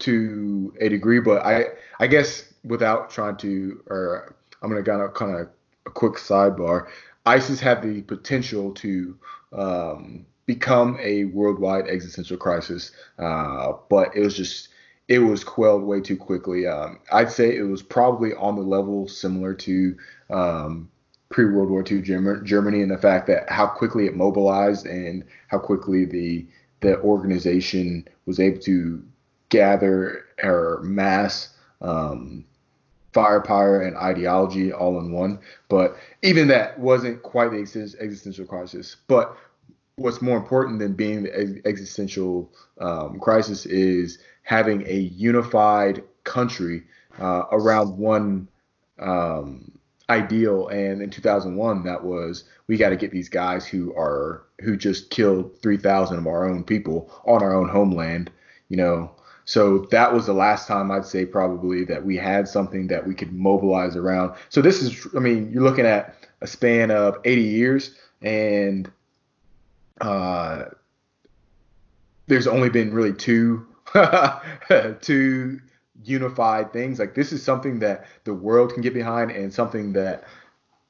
[0.00, 1.20] to a degree.
[1.20, 1.66] But I
[2.00, 5.48] I guess without trying to, or I'm gonna kind of kind of
[5.86, 6.88] a quick sidebar.
[7.24, 9.16] ISIS had the potential to
[9.52, 14.70] um, become a worldwide existential crisis, uh, but it was just
[15.08, 16.66] it was quelled way too quickly.
[16.66, 19.96] Um, I'd say it was probably on the level similar to
[20.30, 20.90] um,
[21.28, 25.58] pre World War II Germany in the fact that how quickly it mobilized and how
[25.58, 26.46] quickly the
[26.80, 29.02] the organization was able to
[29.48, 32.44] gather or mass um,
[33.12, 35.38] firepower and ideology all in one.
[35.68, 38.96] But even that wasn't quite the existential crisis.
[39.06, 39.36] But
[39.96, 46.82] what's more important than being the existential um, crisis is having a unified country
[47.20, 48.48] uh, around one
[48.98, 49.70] um,
[50.10, 50.68] ideal.
[50.68, 55.10] And in 2001, that was we got to get these guys who are who just
[55.10, 58.30] killed 3,000 of our own people on our own homeland.
[58.68, 59.10] You know,
[59.44, 63.14] so that was the last time I'd say probably that we had something that we
[63.14, 64.34] could mobilize around.
[64.48, 68.90] So this is, I mean, you're looking at a span of 80 years, and
[70.00, 70.64] uh,
[72.28, 73.66] there's only been really two
[75.00, 75.60] two
[76.04, 76.98] unified things.
[76.98, 80.24] Like this is something that the world can get behind and something that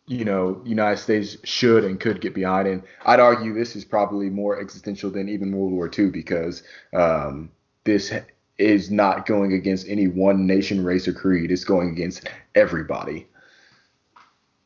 [0.07, 2.69] you know United States should and could get behind.
[2.69, 7.51] And I'd argue this is probably more existential than even World War II because um,
[7.85, 8.13] this
[8.59, 11.51] is not going against any one nation, race, or creed.
[11.51, 13.27] It's going against everybody.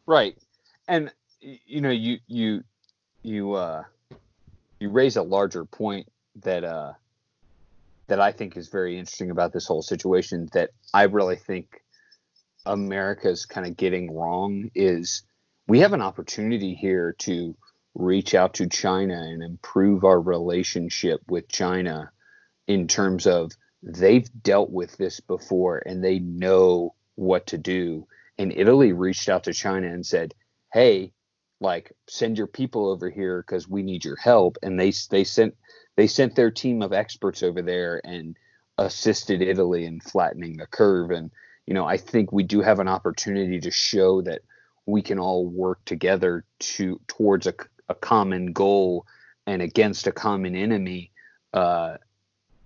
[0.07, 0.37] Right,
[0.89, 2.65] and you know you you
[3.23, 3.85] you uh
[4.79, 6.09] you raise a larger point
[6.43, 6.93] that uh
[8.09, 11.83] that I think is very interesting about this whole situation that I really think
[12.65, 15.23] America's kind of getting wrong is
[15.69, 17.57] we have an opportunity here to
[17.95, 22.11] reach out to China and improve our relationship with China
[22.67, 28.07] in terms of they've dealt with this before and they know what to do.
[28.39, 30.35] And Italy reached out to China and said,
[30.73, 31.13] "Hey,
[31.61, 35.57] like send your people over here because we need your help." And they they sent
[35.97, 38.37] they sent their team of experts over there and
[38.79, 41.11] assisted Italy in flattening the curve.
[41.11, 41.31] And,
[41.67, 44.43] you know, I think we do have an opportunity to show that
[44.85, 47.55] we can all work together to towards a,
[47.89, 49.07] a common goal
[49.47, 51.11] and against a common enemy,
[51.53, 51.97] uh,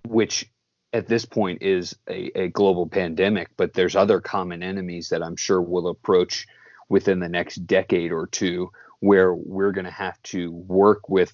[0.06, 0.50] which
[0.92, 5.36] at this point is a, a global pandemic, but there's other common enemies that I'm
[5.36, 6.46] sure will approach
[6.88, 11.32] within the next decade or two where we're going to have to work with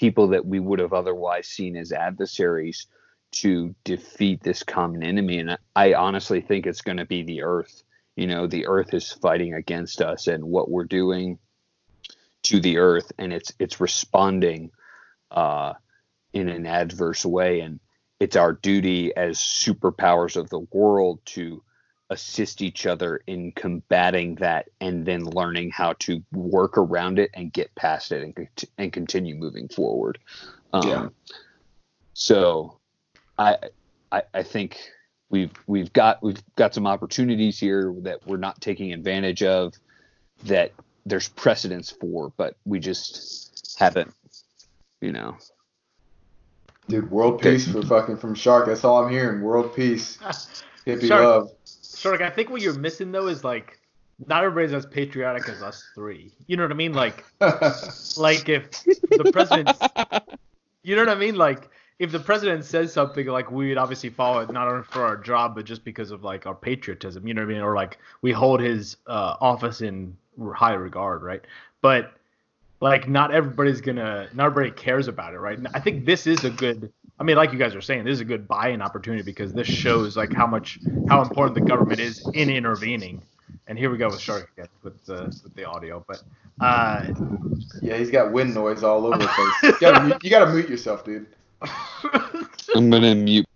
[0.00, 2.86] people that we would have otherwise seen as adversaries
[3.32, 5.38] to defeat this common enemy.
[5.38, 7.82] And I honestly think it's going to be the earth.
[8.16, 11.38] You know, the earth is fighting against us and what we're doing
[12.42, 14.70] to the earth and it's it's responding
[15.30, 15.74] uh,
[16.32, 17.80] in an adverse way and
[18.18, 21.62] it's our duty as superpowers of the world to
[22.10, 27.52] assist each other in combating that and then learning how to work around it and
[27.52, 30.18] get past it and, and continue moving forward.
[30.72, 31.08] Um, Yeah.
[32.14, 32.78] So
[33.38, 33.56] I,
[34.12, 34.78] I I think
[35.30, 39.74] we've we've got we've got some opportunities here that we're not taking advantage of
[40.44, 40.72] that
[41.06, 44.12] there's precedence for, but we just haven't,
[45.00, 45.36] you know.
[46.88, 48.66] Dude, world peace for fucking from Shark.
[48.66, 49.42] That's all I'm hearing.
[49.42, 50.18] World peace.
[50.86, 51.22] Hippie Shark.
[51.22, 51.50] love.
[52.00, 53.78] Shark, I think what you're missing though is like
[54.26, 56.32] not everybody's as patriotic as us three.
[56.46, 56.94] You know what I mean?
[56.94, 57.24] Like
[58.16, 59.70] like if the president
[60.82, 61.36] you know what I mean?
[61.36, 65.18] Like if the president says something like we'd obviously follow it not only for our
[65.18, 67.62] job but just because of like our patriotism, you know what I mean?
[67.62, 70.16] Or like we hold his uh, office in
[70.54, 71.42] high regard, right?
[71.82, 72.14] But
[72.80, 75.58] like not everybody's gonna not everybody cares about it, right?
[75.58, 78.14] And I think this is a good I mean, like you guys are saying, this
[78.14, 82.00] is a good buy-in opportunity because this shows like how much how important the government
[82.00, 83.22] is in intervening.
[83.66, 86.22] And here we go with Shark again with the with the audio, but
[86.60, 87.08] uh,
[87.82, 89.28] yeah, he's got wind noise all over the
[89.60, 89.62] place.
[89.62, 91.26] You gotta, mute- you gotta mute yourself, dude.
[92.74, 93.46] I'm gonna mute.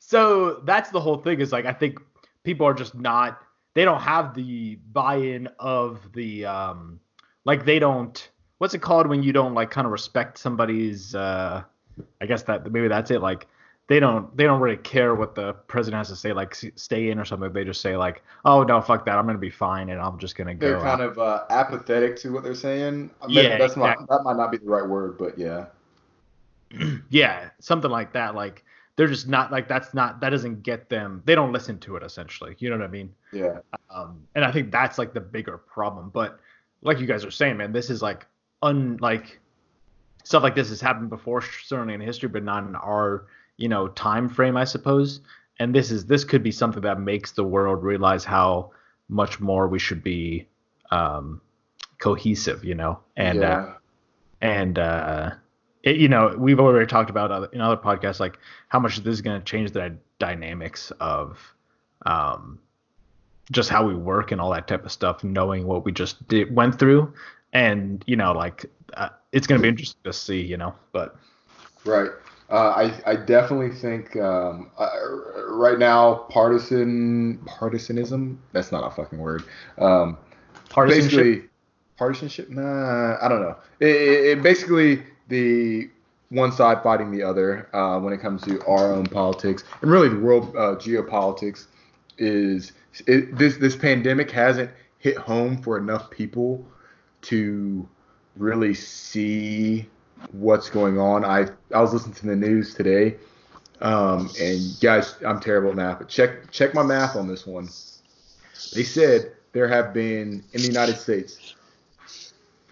[0.00, 2.00] so that's the whole thing is like I think
[2.42, 3.40] people are just not
[3.74, 6.98] they don't have the buy-in of the um
[7.44, 8.28] like they don't
[8.58, 11.62] what's it called when you don't like kind of respect somebody's uh
[12.20, 13.46] I guess that maybe that's it like
[13.88, 17.18] they don't they don't really care what the president has to say like stay in
[17.18, 20.00] or something they just say like oh no fuck that I'm gonna be fine and
[20.00, 21.10] I'm just gonna go They're kind out.
[21.10, 23.10] of uh, apathetic to what they're saying.
[23.22, 25.66] I mean, Yeah, that's not that might not be the right word, but yeah.
[27.08, 28.62] yeah something like that like
[28.96, 32.02] they're just not like that's not that doesn't get them they don't listen to it
[32.02, 33.60] essentially you know what I mean Yeah.
[33.90, 36.10] Um, and I think that's like the bigger problem.
[36.10, 36.38] But
[36.82, 38.26] like you guys are saying, man, this is like
[38.62, 39.40] un like
[40.28, 43.24] stuff like this has happened before, certainly in history, but not in our
[43.56, 45.22] you know time frame, I suppose.
[45.58, 48.72] And this is this could be something that makes the world realize how
[49.08, 50.46] much more we should be
[50.90, 51.40] um,
[51.98, 53.56] cohesive, you know, and yeah.
[53.56, 53.74] uh,
[54.42, 55.30] and uh,
[55.82, 58.38] it, you know we've already talked about other, in other podcasts like
[58.68, 61.38] how much this is going to change the dynamics of
[62.04, 62.58] um,
[63.50, 66.54] just how we work and all that type of stuff, knowing what we just did,
[66.54, 67.14] went through,
[67.54, 68.68] and you know like uh,
[69.32, 71.16] it's going to be interesting to see, you know, but
[71.84, 72.10] Right.
[72.50, 74.88] Uh, I I definitely think um, uh,
[75.50, 79.44] right now partisan partisanism that's not a fucking word.
[79.76, 80.16] Um,
[80.70, 81.10] partisanship.
[81.10, 81.48] basically
[81.98, 82.48] partisanship.
[82.48, 83.56] Nah, I don't know.
[83.80, 85.90] It, it, it basically the
[86.30, 90.08] one side fighting the other uh, when it comes to our own politics and really
[90.08, 91.66] the world uh, geopolitics
[92.16, 92.72] is
[93.06, 96.64] it, this this pandemic hasn't hit home for enough people
[97.22, 97.86] to
[98.38, 99.86] really see
[100.32, 101.24] what's going on.
[101.24, 103.16] I I was listening to the news today,
[103.80, 107.68] um, and guys, I'm terrible at math, but check check my math on this one.
[108.74, 111.54] They said there have been in the United States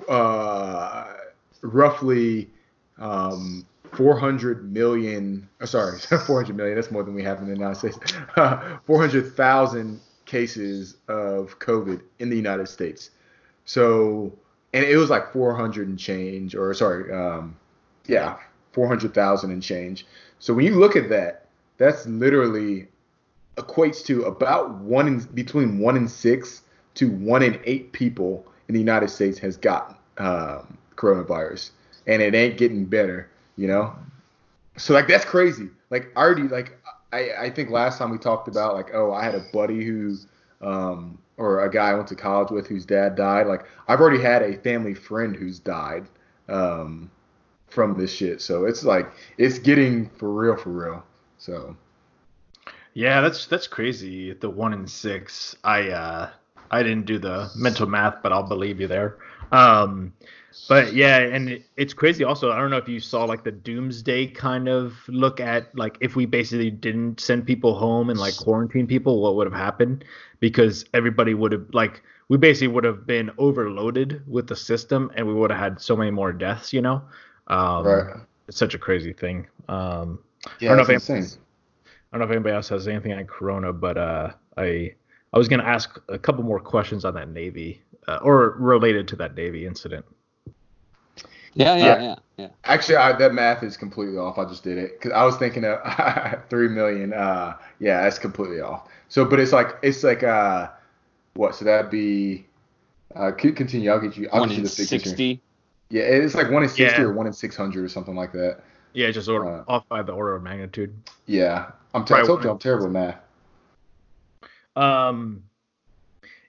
[0.08, 1.14] uh,
[1.62, 2.50] roughly
[2.98, 5.48] um, 400 million.
[5.60, 6.74] Uh, sorry, 400 million.
[6.74, 7.98] That's more than we have in the United States.
[8.86, 13.10] 400,000 cases of COVID in the United States.
[13.64, 14.32] So,
[14.76, 17.56] and it was like 400 and change, or sorry, um,
[18.06, 18.36] yeah,
[18.72, 20.06] 400,000 and change.
[20.38, 21.46] So when you look at that,
[21.78, 22.86] that's literally
[23.56, 26.60] equates to about one in between one in six
[26.96, 31.70] to one in eight people in the United States has got um, coronavirus,
[32.06, 33.94] and it ain't getting better, you know.
[34.76, 35.70] So like that's crazy.
[35.88, 36.78] Like I already like
[37.14, 40.16] I I think last time we talked about like oh I had a buddy who
[40.60, 43.46] um or a guy I went to college with whose dad died.
[43.46, 46.06] Like I've already had a family friend who's died
[46.48, 47.10] um
[47.68, 48.40] from this shit.
[48.40, 51.04] So it's like it's getting for real for real.
[51.38, 51.76] So
[52.94, 54.32] Yeah, that's that's crazy.
[54.32, 55.56] The one in six.
[55.64, 56.30] I uh
[56.70, 59.16] I didn't do the mental math, but I'll believe you there.
[59.52, 60.12] Um
[60.68, 62.50] but yeah, and it, it's crazy also.
[62.52, 66.16] I don't know if you saw like the doomsday kind of look at like if
[66.16, 70.04] we basically didn't send people home and like quarantine people, what would have happened?
[70.40, 75.26] Because everybody would have like we basically would have been overloaded with the system and
[75.26, 77.02] we would have had so many more deaths, you know.
[77.46, 78.16] Um right.
[78.48, 79.46] it's such a crazy thing.
[79.68, 80.18] Um
[80.60, 81.16] Yeah, I don't know if insane.
[81.16, 81.38] anyone's-
[82.12, 84.94] I don't know if anybody else has anything on Corona, but uh, I
[85.34, 89.16] I was gonna ask a couple more questions on that Navy uh, or related to
[89.16, 90.04] that Navy incident.
[91.56, 92.02] Yeah, yeah, Yeah.
[92.02, 92.48] yeah, yeah.
[92.64, 94.38] Actually, I, that math is completely off.
[94.38, 95.78] I just did it because I was thinking of
[96.50, 97.12] three million.
[97.14, 98.88] Uh, yeah, that's completely off.
[99.08, 100.68] So, but it's like it's like uh,
[101.34, 101.54] what?
[101.54, 102.46] So that'd be.
[103.14, 103.90] Uh, c- continue.
[103.90, 104.28] I'll get you.
[104.32, 105.00] I'll One get you in the figures here.
[105.00, 105.40] sixty.
[105.88, 107.08] Yeah, it's like one in sixty Yeah.
[107.08, 108.60] or one in six hundred or something like that.
[108.92, 110.94] Yeah, just order, Uh, off by the order of magnitude.
[111.26, 112.04] Yeah, I'm.
[112.04, 113.16] T- I told you I'm terrible at math.
[114.74, 115.44] Um,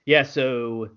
[0.04, 0.90] yeah, so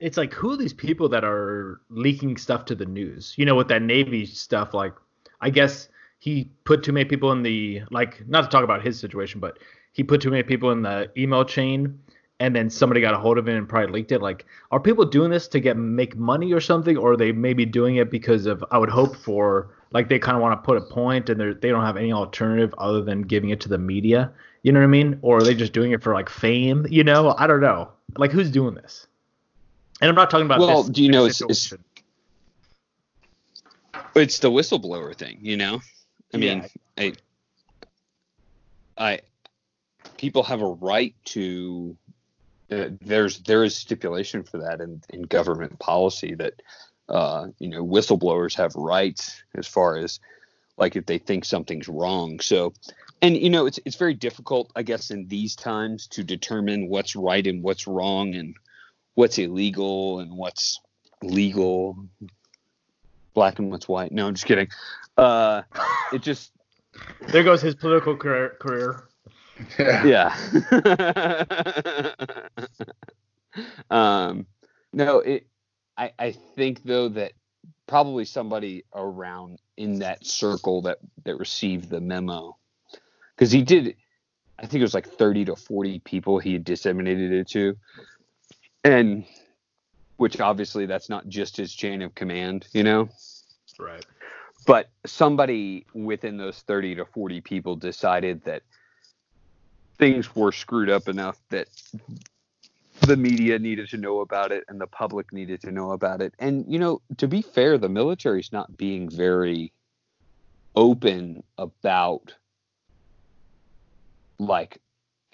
[0.00, 3.34] it's like who are these people that are leaking stuff to the news?
[3.36, 4.94] You know, with that Navy stuff, like
[5.40, 5.88] I guess
[6.18, 9.58] he put too many people in the like not to talk about his situation, but
[9.92, 11.98] he put too many people in the email chain
[12.38, 14.20] and then somebody got a hold of it and probably leaked it.
[14.20, 17.96] Like, are people doing this to get make money or something, or they maybe doing
[17.96, 20.82] it because of I would hope for like they kind of want to put a
[20.82, 24.30] point and they they don't have any alternative other than giving it to the media.
[24.62, 25.18] You know what I mean?
[25.22, 26.86] Or are they just doing it for like fame?
[26.90, 27.90] You know, I don't know.
[28.16, 29.06] Like, who's doing this?
[30.00, 30.58] And I'm not talking about.
[30.58, 30.66] This.
[30.68, 31.72] Well, this do you know it's- it's-
[34.14, 35.80] It's the whistleblower thing, you know.
[36.32, 36.64] I mean,
[36.96, 37.04] Yeah.
[37.04, 37.12] I,
[38.96, 39.20] I,
[40.16, 41.96] people have a right to.
[42.70, 46.54] Uh, there's there is stipulation for that in, in government policy that
[47.08, 50.18] uh, you know whistleblowers have rights as far as
[50.76, 52.40] like if they think something's wrong.
[52.40, 52.72] So,
[53.22, 57.14] and you know it's it's very difficult, I guess, in these times to determine what's
[57.14, 58.54] right and what's wrong and
[59.16, 60.80] what's illegal and what's
[61.22, 61.96] legal,
[63.34, 64.12] black and what's white.
[64.12, 64.68] No, I'm just kidding.
[65.16, 65.62] Uh,
[66.12, 66.52] it just
[67.28, 68.56] There goes his political career.
[68.60, 69.08] career.
[69.78, 70.34] Yeah.
[70.70, 72.12] yeah.
[73.90, 74.46] um,
[74.92, 75.46] no, it.
[75.96, 77.32] I I think though that
[77.86, 82.56] probably somebody around in that circle that that received the memo,
[83.34, 83.96] because he did.
[84.58, 87.76] I think it was like 30 to 40 people he had disseminated it to,
[88.86, 89.24] and
[90.16, 93.08] which obviously that's not just his chain of command, you know
[93.78, 94.04] Right.
[94.66, 98.62] but somebody within those 30 to 40 people decided that
[99.98, 101.68] things were screwed up enough that
[103.02, 106.34] the media needed to know about it and the public needed to know about it
[106.38, 109.72] and you know to be fair the military's not being very
[110.74, 112.34] open about
[114.38, 114.78] like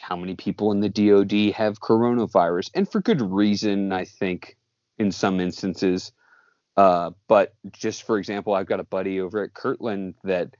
[0.03, 4.57] how many people in the DoD have coronavirus and for good reason I think
[4.99, 6.13] in some instances
[6.77, 10.55] uh, but just for example, I've got a buddy over at Kirtland that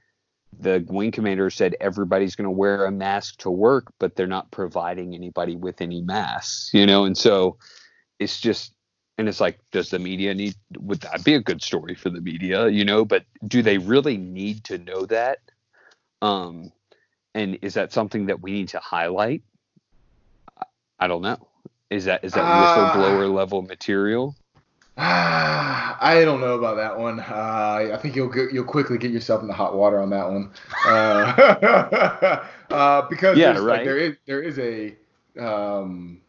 [0.59, 4.51] the wing commander said everybody's going to wear a mask to work, but they're not
[4.51, 7.05] providing anybody with any masks, you know?
[7.05, 7.57] And so
[8.19, 8.73] it's just,
[9.17, 12.21] and it's like, does the media need, would that be a good story for the
[12.21, 13.03] media, you know?
[13.03, 15.39] But do they really need to know that?
[16.21, 16.71] Um,
[17.33, 19.43] and is that something that we need to highlight?
[20.99, 21.47] I- don't know.
[21.89, 22.93] Is that, is that Ah.
[22.93, 24.35] whistleblower level material?
[24.97, 27.19] I don't know about that one.
[27.19, 30.29] Uh, I think you'll get, you'll quickly get yourself in the hot water on that
[30.29, 30.51] one.
[30.87, 33.85] Uh, uh, because Yeah, there's, like, right.
[33.85, 34.95] there is there is a
[35.39, 36.21] um,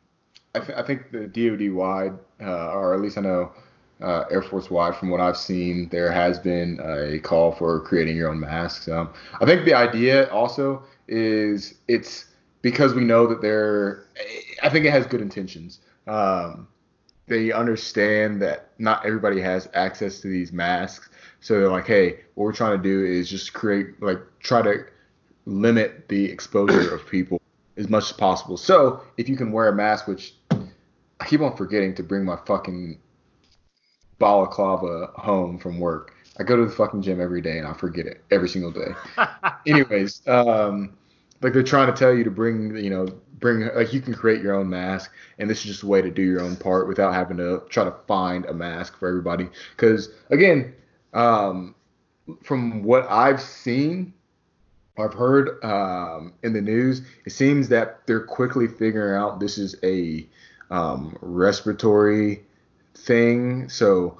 [0.54, 3.52] I, th- I think the DoD wide, uh, or at least I know
[4.00, 8.16] uh, Air Force wide, from what I've seen, there has been a call for creating
[8.16, 8.88] your own masks.
[8.88, 12.26] Um, I think the idea also is it's
[12.62, 14.06] because we know that they're.
[14.62, 15.80] I think it has good intentions.
[16.06, 16.68] Um,
[17.26, 21.08] they understand that not everybody has access to these masks.
[21.40, 24.84] So they're like, hey, what we're trying to do is just create, like, try to
[25.46, 27.40] limit the exposure of people
[27.76, 28.56] as much as possible.
[28.56, 32.36] So if you can wear a mask, which I keep on forgetting to bring my
[32.46, 32.98] fucking
[34.18, 36.14] balaclava home from work.
[36.38, 38.94] I go to the fucking gym every day and I forget it every single day.
[39.66, 40.96] Anyways, um,
[41.42, 43.06] like they're trying to tell you to bring, you know,
[43.38, 46.10] bring like you can create your own mask, and this is just a way to
[46.10, 49.48] do your own part without having to try to find a mask for everybody.
[49.76, 50.74] Because again,
[51.12, 51.74] um,
[52.42, 54.14] from what I've seen,
[54.98, 59.76] I've heard um, in the news, it seems that they're quickly figuring out this is
[59.82, 60.26] a
[60.70, 62.42] um, respiratory
[62.96, 63.68] thing.
[63.68, 64.18] So,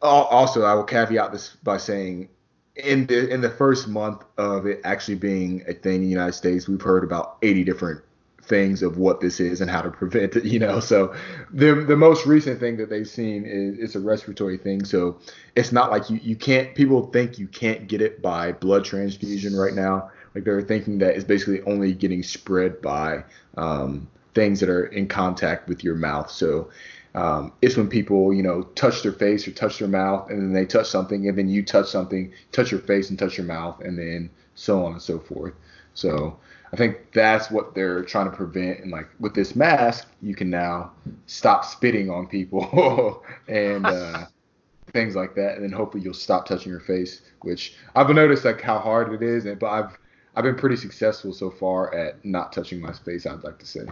[0.00, 2.28] also, I will caveat this by saying,
[2.76, 6.34] in the in the first month of it actually being a thing in the United
[6.34, 8.02] States, we've heard about 80 different
[8.48, 10.44] things of what this is and how to prevent it.
[10.48, 11.14] You know, so
[11.52, 14.84] the the most recent thing that they've seen is it's a respiratory thing.
[14.84, 15.18] So
[15.56, 16.74] it's not like you you can't.
[16.74, 20.10] People think you can't get it by blood transfusion right now.
[20.34, 23.24] Like they're thinking that it's basically only getting spread by
[23.56, 26.30] um, things that are in contact with your mouth.
[26.30, 26.70] So
[27.14, 30.52] um, it's when people, you know, touch their face or touch their mouth, and then
[30.52, 33.80] they touch something, and then you touch something, touch your face and touch your mouth,
[33.80, 35.54] and then so on and so forth.
[35.94, 36.38] So
[36.72, 38.80] I think that's what they're trying to prevent.
[38.80, 40.92] And like with this mask, you can now
[41.26, 44.26] stop spitting on people and uh,
[44.92, 47.22] things like that, and then hopefully you'll stop touching your face.
[47.42, 49.98] Which I've noticed like how hard it is, and but I've
[50.36, 53.26] I've been pretty successful so far at not touching my face.
[53.26, 53.86] I'd like to say.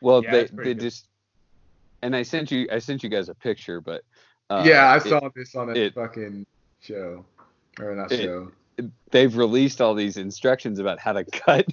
[0.00, 0.78] Well, Yeah, they they good.
[0.78, 1.07] just
[2.02, 4.02] and I sent you I sent you guys a picture, but
[4.50, 6.46] uh, yeah, I it- saw this on a it- fucking
[6.80, 7.24] show,
[7.80, 8.50] or not it- show.
[9.10, 11.66] they've released all these instructions about how to cut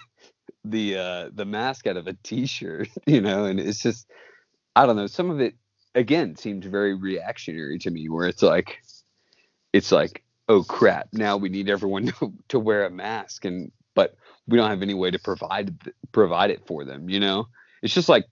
[0.63, 4.07] the uh the mask out of a t-shirt, you know, and it's just
[4.75, 5.55] I don't know, some of it
[5.93, 8.81] again seemed very reactionary to me where it's like
[9.71, 14.15] it's like oh crap now we need everyone to, to wear a mask and but
[14.47, 15.73] we don't have any way to provide
[16.11, 17.47] provide it for them you know
[17.81, 18.25] it's just like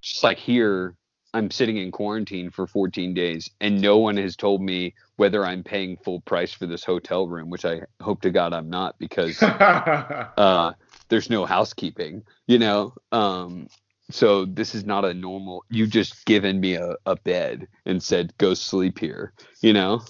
[0.00, 0.94] just like here
[1.34, 5.62] i'm sitting in quarantine for 14 days and no one has told me whether i'm
[5.62, 9.42] paying full price for this hotel room which i hope to god i'm not because
[9.42, 10.72] uh
[11.08, 13.68] there's no housekeeping you know um
[14.10, 18.32] so this is not a normal you just given me a, a bed and said
[18.38, 20.00] go sleep here you know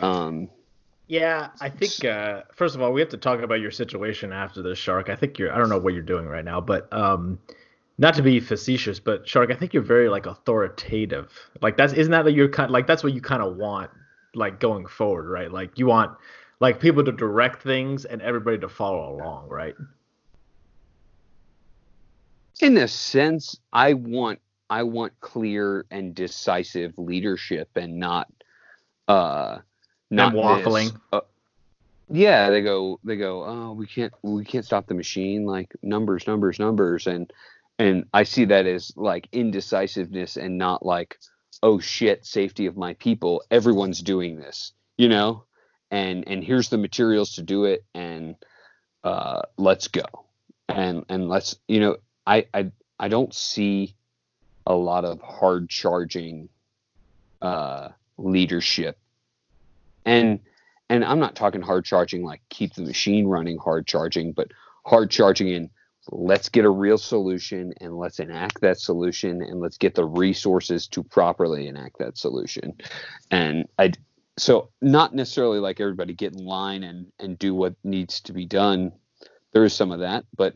[0.00, 0.48] um
[1.08, 4.62] Yeah, I think uh, first of all we have to talk about your situation after
[4.62, 5.08] the shark.
[5.08, 7.40] I think you're I don't know what you're doing right now, but um,
[8.00, 11.32] not to be facetious, but shark, I think you're very like authoritative.
[11.62, 13.92] Like that's isn't that that you're kind like that's what you kind of want
[14.34, 15.52] like going forward, right?
[15.52, 16.16] Like you want
[16.58, 19.76] like people to direct things and everybody to follow along, right?
[22.60, 24.38] in a sense i want
[24.68, 28.28] i want clear and decisive leadership and not
[29.08, 29.58] uh
[30.10, 30.92] not and waffling.
[30.92, 31.20] this, uh,
[32.10, 36.26] yeah they go they go oh we can't we can't stop the machine like numbers
[36.26, 37.32] numbers numbers and
[37.80, 41.18] and i see that as like indecisiveness and not like
[41.62, 43.42] oh shit safety of my people.
[43.50, 45.44] Everyone's doing this you know?
[45.90, 48.36] And and here's the materials to do it and
[49.02, 50.04] uh let's go.
[50.68, 53.96] And and let's you know i i i don't see
[54.66, 56.50] a lot of hard charging
[57.40, 58.98] uh leadership.
[60.04, 60.40] And
[60.90, 64.52] and I'm not talking hard charging like keep the machine running hard charging, but
[64.84, 65.70] hard charging in
[66.10, 70.88] let's get a real solution and let's enact that solution and let's get the resources
[70.88, 72.74] to properly enact that solution.
[73.30, 73.92] And I
[74.36, 78.46] so not necessarily like everybody get in line and and do what needs to be
[78.46, 78.92] done.
[79.52, 80.54] There is some of that, but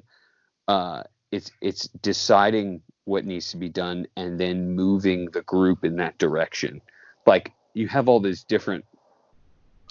[0.69, 5.97] uh, it's it's deciding what needs to be done and then moving the group in
[5.97, 6.81] that direction.
[7.27, 8.85] Like you have all these different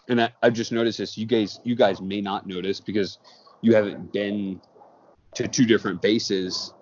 [0.08, 1.18] and I, I've just noticed this.
[1.18, 3.20] You guys, you guys may not notice because
[3.62, 4.60] you haven't been
[5.36, 6.74] to two different bases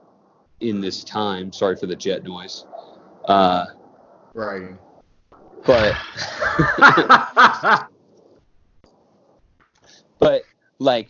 [0.59, 1.51] in this time.
[1.51, 2.65] Sorry for the jet noise.
[3.25, 3.65] Uh,
[4.33, 4.75] right.
[5.65, 5.95] but
[10.19, 10.43] but
[10.79, 11.09] like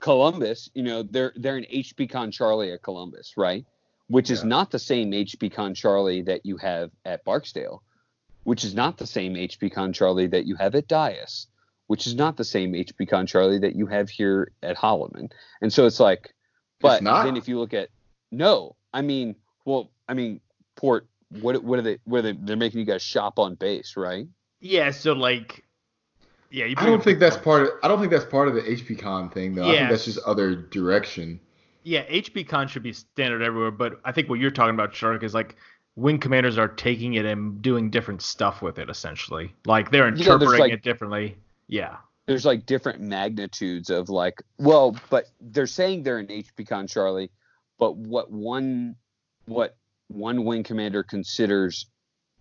[0.00, 3.64] Columbus, you know, they're they're an HP Con Charlie at Columbus, right?
[4.08, 7.82] Which is not the same HP Con Charlie that you have at Barksdale,
[8.42, 11.46] which is not the same HP Con Charlie that you have at Dyess,
[11.86, 15.30] which is not the same HP Con Charlie that you have here at Holloman.
[15.60, 16.34] And so it's like,
[16.80, 17.24] but not?
[17.24, 17.88] then if you look at
[18.30, 20.40] no, I mean, well, I mean,
[20.76, 21.06] Port,
[21.40, 21.98] what what are they?
[22.04, 22.32] What are they?
[22.32, 24.26] They're making you guys shop on base, right?
[24.64, 25.62] yeah, so like
[26.50, 28.62] yeah, you I don't think that's part of I don't think that's part of the
[28.62, 29.68] HP Con thing though.
[29.68, 31.38] I think that's just other direction.
[31.82, 35.22] Yeah, HP Con should be standard everywhere, but I think what you're talking about, Shark,
[35.22, 35.56] is like
[35.96, 39.54] wing commanders are taking it and doing different stuff with it, essentially.
[39.66, 41.36] Like they're there's, interpreting like- it differently.
[41.68, 41.96] Yeah.
[42.26, 47.30] there's like different magnitudes of like well but they're saying they're an hp con charlie
[47.78, 48.96] but what one
[49.46, 49.76] what
[50.08, 51.86] one wing commander considers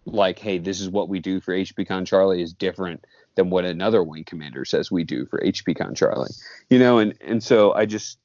[0.05, 3.05] like hey this is what we do for hp con charlie is different
[3.36, 6.32] than what another wing commander says we do for hp con charlie
[6.69, 8.19] you know and and so i just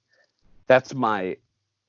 [0.66, 1.36] that's my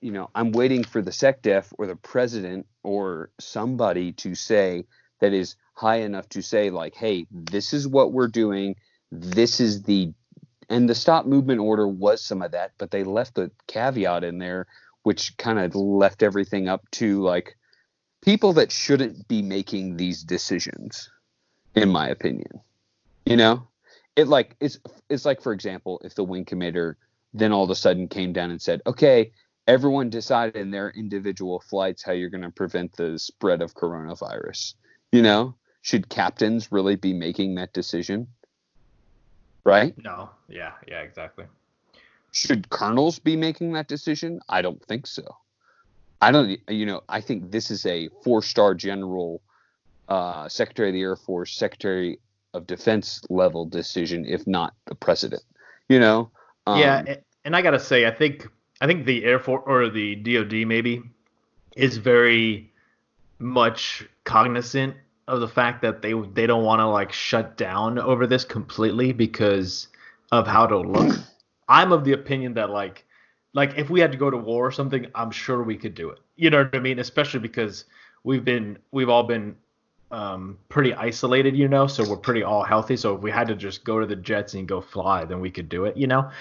[0.01, 4.85] you know i'm waiting for the secdef or the president or somebody to say
[5.19, 8.75] that is high enough to say like hey this is what we're doing
[9.11, 10.13] this is the
[10.69, 14.37] and the stop movement order was some of that but they left the caveat in
[14.37, 14.67] there
[15.03, 17.57] which kind of left everything up to like
[18.21, 21.09] people that shouldn't be making these decisions
[21.75, 22.61] in my opinion.
[23.25, 23.67] You know?
[24.15, 24.79] It like it's
[25.09, 26.97] it's like for example if the wing commander
[27.33, 29.31] then all of a sudden came down and said okay
[29.67, 34.73] everyone decide in their individual flights how you're going to prevent the spread of coronavirus.
[35.11, 35.55] You know?
[35.81, 38.27] Should captains really be making that decision
[39.63, 40.29] right No.
[40.47, 40.71] Yeah.
[40.87, 41.01] Yeah.
[41.01, 41.45] Exactly.
[42.31, 45.23] should colonels be making that decision i don't think so
[46.21, 49.41] i don't you know i think this is a four star general
[50.07, 52.19] uh, secretary of the air force secretary
[52.53, 55.43] of defense level decision if not the president
[55.87, 56.31] you know
[56.67, 58.47] um, yeah, and I gotta say, I think
[58.81, 61.01] I think the Air Force or the DoD maybe
[61.75, 62.71] is very
[63.39, 64.95] much cognizant
[65.29, 69.13] of the fact that they they don't want to like shut down over this completely
[69.13, 69.87] because
[70.31, 71.17] of how to look.
[71.69, 73.05] I'm of the opinion that like
[73.53, 76.09] like if we had to go to war or something, I'm sure we could do
[76.09, 76.19] it.
[76.35, 76.99] You know what I mean?
[76.99, 77.85] Especially because
[78.23, 79.55] we've been we've all been
[80.11, 82.97] um, pretty isolated, you know, so we're pretty all healthy.
[82.97, 85.51] So if we had to just go to the jets and go fly, then we
[85.51, 86.31] could do it, you know.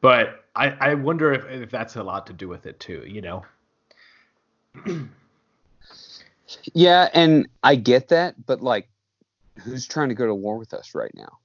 [0.00, 3.04] But I I wonder if if that's a lot to do with it too.
[3.06, 3.44] You know.
[6.74, 8.88] Yeah, and I get that, but like,
[9.58, 11.38] who's trying to go to war with us right now?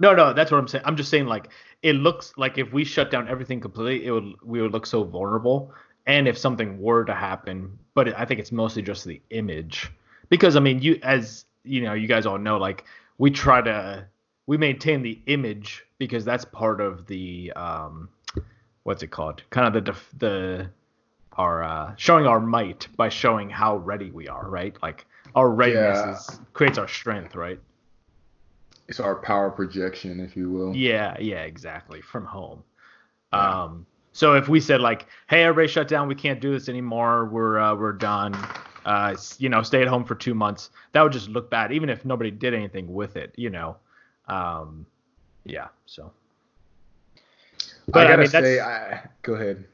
[0.00, 0.84] No, no, that's what I'm saying.
[0.86, 1.48] I'm just saying like
[1.82, 5.04] it looks like if we shut down everything completely, it would we would look so
[5.04, 5.72] vulnerable.
[6.06, 9.90] And if something were to happen, but I think it's mostly just the image,
[10.28, 12.84] because I mean, you as you know, you guys all know, like
[13.18, 14.06] we try to
[14.46, 18.08] we maintain the image because that's part of the um,
[18.82, 19.42] what's it called?
[19.50, 20.70] Kind of the the
[21.36, 24.76] our uh, showing our might by showing how ready we are, right?
[24.82, 26.12] Like our readiness Yeah.
[26.12, 27.58] is, creates our strength, right?
[28.88, 30.74] It's our power projection, if you will.
[30.76, 32.00] Yeah, yeah, exactly.
[32.00, 32.62] From home.
[33.32, 33.62] Yeah.
[33.62, 36.08] Um, so if we said like, "Hey, everybody, shut down.
[36.08, 37.26] We can't do this anymore.
[37.26, 38.34] We're uh, we're done.
[38.84, 41.88] Uh, you know, stay at home for two months." That would just look bad, even
[41.88, 43.32] if nobody did anything with it.
[43.36, 43.76] You know.
[44.28, 44.84] Um,
[45.44, 45.68] yeah.
[45.86, 46.12] So.
[47.88, 49.64] But I gotta mean, say, I, go ahead.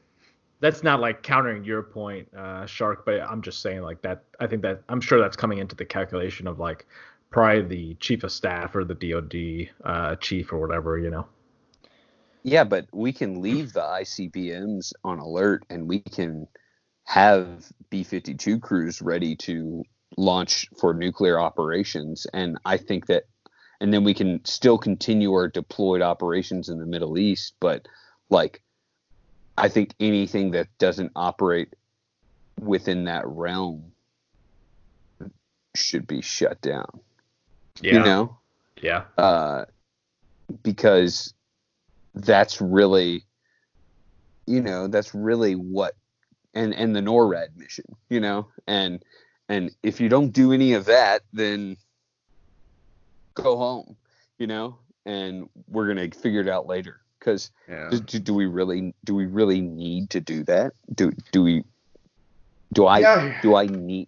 [0.61, 3.05] That's not like countering your point, uh, Shark.
[3.05, 4.23] But I'm just saying like that.
[4.39, 6.85] I think that I'm sure that's coming into the calculation of like
[7.29, 10.97] probably the chief of staff or the DoD uh, chief or whatever.
[10.97, 11.27] You know.
[12.43, 16.47] Yeah, but we can leave the ICBMs on alert and we can
[17.03, 19.83] have B 52 crews ready to
[20.17, 22.25] launch for nuclear operations.
[22.33, 23.23] And I think that,
[23.81, 27.55] and then we can still continue our deployed operations in the Middle East.
[27.59, 27.87] But
[28.29, 28.61] like,
[29.59, 31.73] I think anything that doesn't operate
[32.59, 33.91] within that realm
[35.75, 36.99] should be shut down.
[37.81, 38.37] You know?
[38.81, 39.03] Yeah.
[39.17, 39.65] uh,
[40.63, 41.33] because
[42.15, 43.25] that's really,
[44.45, 45.95] you know, that's really what,
[46.53, 49.03] and and the NORAD mission, you know, and
[49.47, 51.77] and if you don't do any of that, then
[53.35, 53.95] go home,
[54.37, 57.01] you know, and we're gonna figure it out later.
[57.19, 57.89] Because Yeah.
[58.05, 60.73] do, do we really do we really need to do that?
[60.93, 61.63] Do do we
[62.73, 63.33] do I Yeah.
[63.41, 64.07] do I need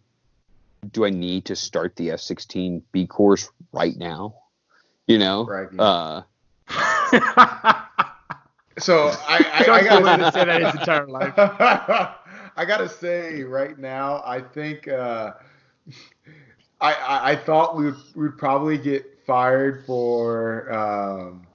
[0.89, 4.35] do I need to start the F-16 B course right now?
[5.07, 5.79] You know, Bragging.
[5.79, 6.23] uh,
[8.79, 11.33] So I, I, I Shark's been wanting to gotta say that his entire life.
[12.55, 15.33] I gotta say right now, I think uh,
[16.79, 21.45] I, I I thought we would we'd probably get fired for um,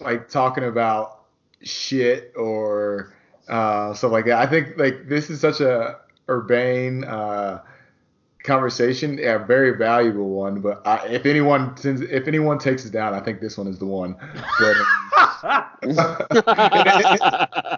[0.00, 1.20] like talking about
[1.62, 3.14] shit or
[3.48, 4.38] uh, stuff like that.
[4.38, 7.62] I think like this is such a urbane uh,
[8.44, 10.60] conversation, a very valuable one.
[10.60, 13.78] But I, if anyone sends, if anyone takes it down, I think this one is
[13.78, 14.16] the one.
[14.58, 14.76] But,
[15.42, 16.16] um,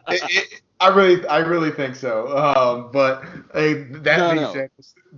[0.08, 2.28] it- it- I really, I really think so.
[2.38, 4.52] Um, but hey, that No, being no.
[4.52, 4.70] said,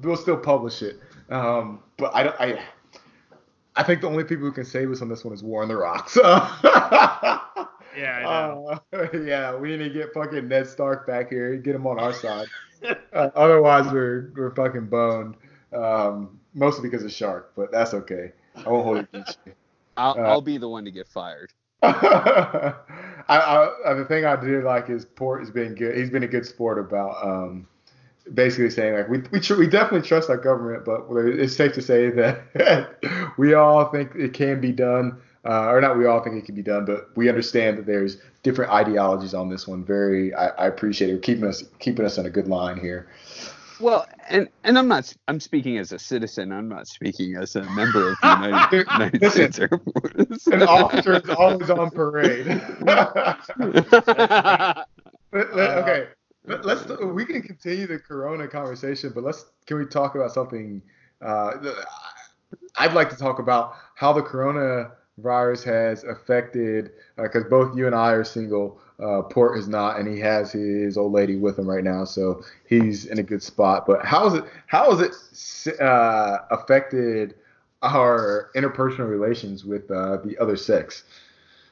[0.03, 0.99] we'll still publish it.
[1.29, 2.63] Um, but I don't, I,
[3.81, 5.69] I think the only people who can save us on this one is War on
[5.69, 6.17] the Rocks.
[7.97, 8.81] Yeah, I know.
[8.93, 12.13] Uh, yeah, we need to get fucking Ned Stark back here, get him on our
[12.13, 12.47] side.
[13.13, 15.37] Uh, otherwise, we're we're fucking boned.
[15.71, 18.33] Um, mostly because of Shark, but that's okay.
[18.57, 19.53] I won't hold it against you.
[19.99, 21.53] I'll, Uh, I'll be the one to get fired.
[21.83, 22.73] I,
[23.29, 25.95] I, the thing I do like is Port has been good.
[25.95, 27.69] He's been a good sport about um,
[28.35, 31.83] basically saying like we we, tr- we definitely trust our government, but it's safe to
[31.83, 35.99] say that we all think it can be done, uh, or not.
[35.99, 39.49] We all think it can be done, but we understand that there's different ideologies on
[39.49, 39.85] this one.
[39.85, 41.23] Very, I, I appreciate it.
[41.23, 43.09] Keeping us keeping us on a good line here.
[43.81, 45.13] Well, and and I'm not.
[45.27, 46.53] I'm speaking as a citizen.
[46.53, 50.47] I'm not speaking as a member of the United, United Listen, States Air Force.
[50.49, 52.61] An officer is always on parade.
[55.33, 56.09] Okay,
[56.51, 60.83] let, us we can continue the Corona conversation, but let's can we talk about something?
[61.23, 61.73] Uh,
[62.77, 67.95] I'd like to talk about how the Corona virus has affected because both you and
[67.95, 68.81] I are single.
[68.99, 72.43] Uh, Port is not, and he has his old lady with him right now, so
[72.69, 73.87] he's in a good spot.
[73.87, 74.45] But how is it?
[74.67, 77.37] How has it uh, affected
[77.83, 81.05] our interpersonal relations with uh, the other sex?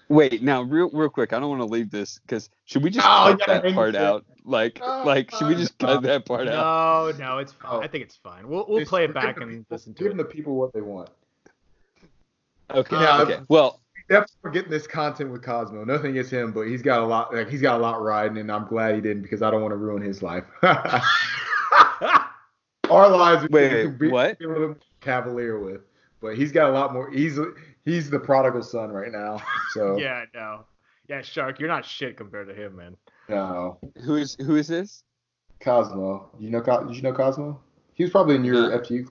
[0.08, 1.32] Wait, now real real quick.
[1.32, 3.94] I don't want to leave this because should we just Oh, cut yeah, that part
[3.94, 4.00] it.
[4.00, 4.24] out?
[4.44, 6.08] Like Oh, like should we just cut no.
[6.08, 7.18] that part out?
[7.18, 7.70] No, no, it's fine.
[7.74, 7.80] Oh.
[7.82, 8.48] I think it's fine.
[8.48, 10.22] We'll we'll It's- play it back and people- listen to Giving it.
[10.22, 11.10] the people what they want.
[12.70, 12.96] Okay.
[12.96, 13.40] Yeah, okay.
[13.48, 15.84] Well, Definitely we're getting this content with Cosmo.
[15.84, 17.34] Nothing against him, but he's got a lot.
[17.34, 19.72] Like he's got a lot riding, and I'm glad he didn't because I don't want
[19.72, 20.44] to ruin his life.
[22.90, 24.38] Our lives, we Wait, can be, what?
[24.38, 25.82] be a little cavalier with,
[26.22, 27.10] but he's got a lot more.
[27.10, 27.38] He's
[27.84, 29.40] he's the prodigal son right now.
[29.72, 30.64] So yeah, no.
[31.08, 32.96] Yeah, Shark, you're not shit compared to him, man.
[33.28, 35.02] no, who is who is this?
[35.60, 36.30] Cosmo.
[36.38, 37.60] You know, did you know Cosmo?
[37.94, 38.78] He was probably in your No.
[38.78, 39.08] FG.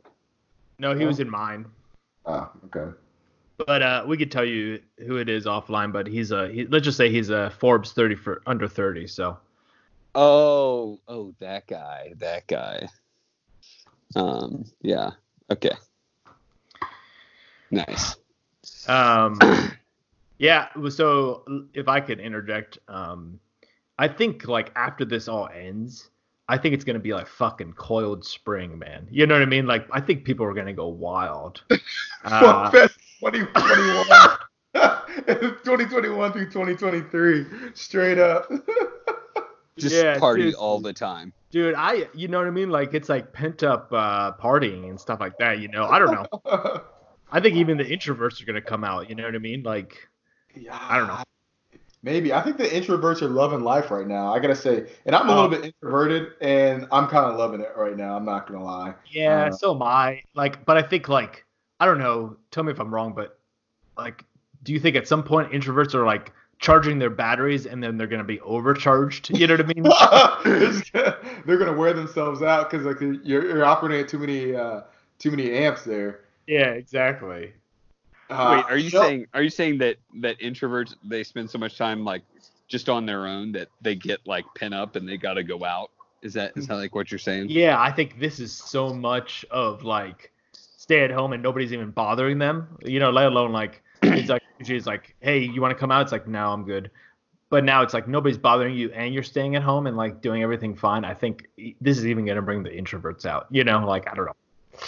[0.79, 1.07] No, he Oh.
[1.07, 1.65] was in mine.
[2.25, 2.95] Ah, okay.
[3.65, 5.91] But uh, we could tell you who it is offline.
[5.91, 9.07] But he's a he, let's just say he's a Forbes 30 for under 30.
[9.07, 9.37] So
[10.15, 12.87] Oh, oh, that guy, that guy.
[14.15, 15.11] Um, yeah.
[15.51, 15.75] Okay.
[17.71, 18.15] Nice.
[18.87, 19.37] Um,
[20.37, 20.67] yeah.
[20.89, 23.39] So if I could interject, um,
[23.97, 26.09] I think like after this all ends,
[26.49, 29.07] I think it's gonna be like fucking coiled spring, man.
[29.11, 29.67] You know what I mean?
[29.67, 31.63] Like I think people are gonna go wild.
[32.23, 34.05] Uh, Fuck Fest 2021.
[35.63, 37.45] 2021 through 2023.
[37.73, 38.49] Straight up.
[39.77, 40.59] Just Yeah, party seriously.
[40.59, 41.31] all the time.
[41.51, 42.69] dude, I you know what I mean?
[42.69, 45.59] Like it's like pent up uh, partying and stuff like that.
[45.59, 46.81] You know, I don't know.
[47.31, 49.09] I think even the introverts are gonna come out.
[49.09, 49.63] You know what I mean?
[49.63, 50.07] Like
[50.71, 51.23] I don't know.
[52.03, 52.31] Maybe.
[52.31, 54.33] I think the introverts are loving life right now.
[54.33, 57.71] I gotta say, and I'm a little bit introverted, and I'm kind of loving it
[57.75, 58.15] right now.
[58.15, 58.93] I'm not gonna lie.
[59.09, 60.23] Yeah, Uh, so am I.
[60.35, 61.45] Like, but I think like
[61.79, 62.37] I don't know.
[62.51, 63.39] Tell me if I'm wrong, but
[63.97, 64.23] like,
[64.63, 68.07] do you think at some point introverts are like charging their batteries and then they're
[68.07, 69.29] gonna be overcharged?
[69.37, 70.83] You know what I mean?
[71.45, 74.81] They're gonna wear themselves out because like you're, you're operating at too many uh,
[75.19, 76.21] too many amps there.
[76.47, 77.53] Yeah, exactly.
[78.29, 81.57] Uh, Wait, are you no, saying are you saying that that introverts they spend so
[81.57, 82.23] much time like
[82.67, 85.63] just on their own that they get like pent up and they got to go
[85.63, 85.91] out?
[86.21, 87.47] Is that is that like what you're saying?
[87.49, 91.91] Yeah, I think this is so much of like stay at home and nobody's even
[91.91, 92.77] bothering them.
[92.83, 95.91] You know, let alone like it's like usually it's like, hey, you want to come
[95.91, 96.01] out?
[96.01, 96.91] It's like, no, I'm good.
[97.49, 100.43] But now it's like nobody's bothering you and you're staying at home and like doing
[100.43, 101.05] everything fine.
[101.05, 101.47] I think
[101.79, 103.47] this is even gonna bring the introverts out.
[103.51, 104.35] You know, like I don't know.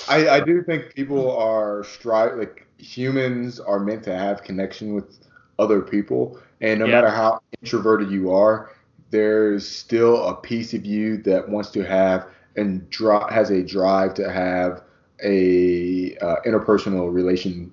[0.07, 5.19] I, I do think people are strive like humans are meant to have connection with
[5.57, 6.93] other people, and no Yeah.
[6.93, 8.71] matter how introverted you are,
[9.11, 14.13] there's still a piece of you that wants to have and dri- has a drive
[14.15, 14.83] to have
[15.23, 17.71] a uh, interpersonal relation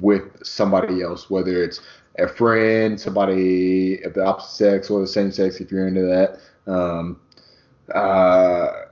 [0.00, 1.80] with somebody else, whether it's
[2.18, 6.38] a friend, somebody of the opposite sex or the same sex if you're into that.
[6.70, 7.20] Um,
[7.94, 8.86] uh,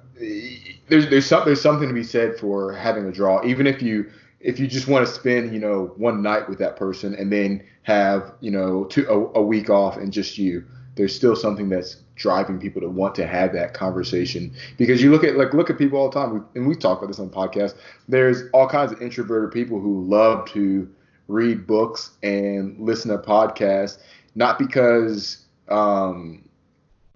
[0.89, 4.11] there's there's some, there's something to be said for having a draw, even if you
[4.41, 7.65] if you just want to spend you know one night with that person and then
[7.83, 10.65] have you know two a, a week off and just you.
[10.95, 15.25] There's still something that's driving people to want to have that conversation because you look
[15.25, 17.37] at like look at people all the time, and we talk about this on the
[17.37, 17.75] podcast.
[18.09, 20.91] There's all kinds of introverted people who love to
[21.29, 23.99] read books and listen to podcasts,
[24.35, 26.49] not because um,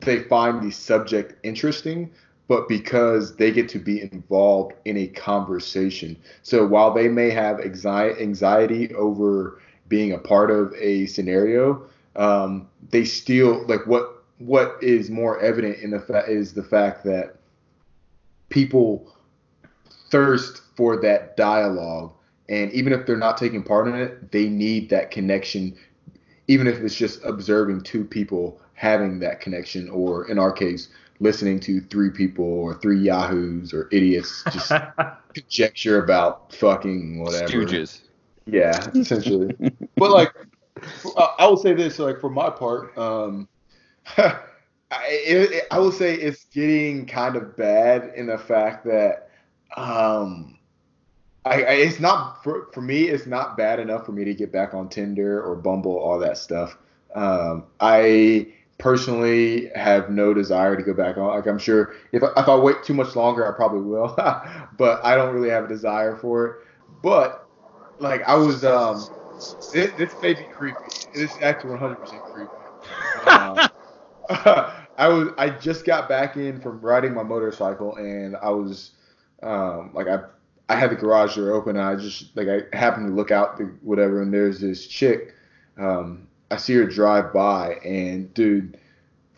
[0.01, 2.11] they find the subject interesting,
[2.51, 6.17] but because they get to be involved in a conversation.
[6.43, 11.87] So while they may have anxi- anxiety over being a part of a scenario,
[12.17, 17.05] um, they still like what what is more evident in the fa- is the fact
[17.05, 17.37] that
[18.49, 19.15] people
[20.11, 22.13] thirst for that dialogue
[22.49, 25.73] and even if they're not taking part in it they need that connection
[26.49, 30.89] even if it's just observing two people having that connection or in our case
[31.21, 34.73] listening to three people or three yahoos or idiots just
[35.35, 38.01] conjecture about fucking whatever Stooges.
[38.47, 39.55] yeah, essentially.
[39.97, 40.33] but like,
[41.17, 43.49] I I will say this: like for my part, um,
[44.17, 44.35] I,
[45.09, 49.31] it, it- I will say it's getting kind of bad in the fact that,
[49.77, 50.59] um,
[51.45, 53.05] I, I it's not for for me.
[53.05, 56.39] It's not bad enough for me to get back on Tinder or Bumble, all that
[56.39, 56.77] stuff.
[57.15, 61.29] Um, I personally have no desire to go back on.
[61.37, 64.15] Like I'm sure if I- if I wait too much longer, I probably will.
[64.79, 66.57] but I don't really have a desire for it.
[67.03, 67.49] But
[67.99, 69.11] like I was um
[69.73, 70.93] this, this may be creepy.
[71.15, 72.65] This is actually 100% creepy.
[73.15, 73.69] Um,
[74.31, 78.93] I was I just got back in from riding my motorcycle and I was
[79.43, 80.21] um like I
[80.69, 83.59] I had the garage door open and I just like I happened to look out
[83.59, 85.35] the whatever and there's this chick
[85.79, 88.79] um I see her drive by and dude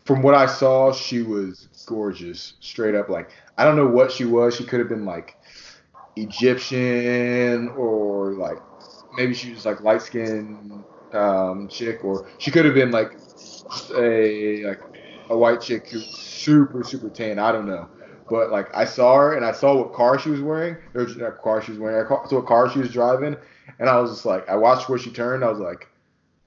[0.04, 4.24] from what I saw she was gorgeous straight up like I don't know what she
[4.24, 5.36] was she could have been like
[6.16, 8.58] Egyptian or like
[9.16, 13.12] maybe she was like light skinned um, chick or she could have been like
[13.96, 14.80] a like
[15.30, 17.38] a white chick who's super super tan.
[17.38, 17.88] I don't know,
[18.28, 20.76] but like I saw her and I saw what car she was wearing.
[20.94, 22.04] Or not car she was wearing.
[22.04, 23.36] I saw what car she was driving,
[23.78, 25.44] and I was just like I watched where she turned.
[25.44, 25.88] I was like,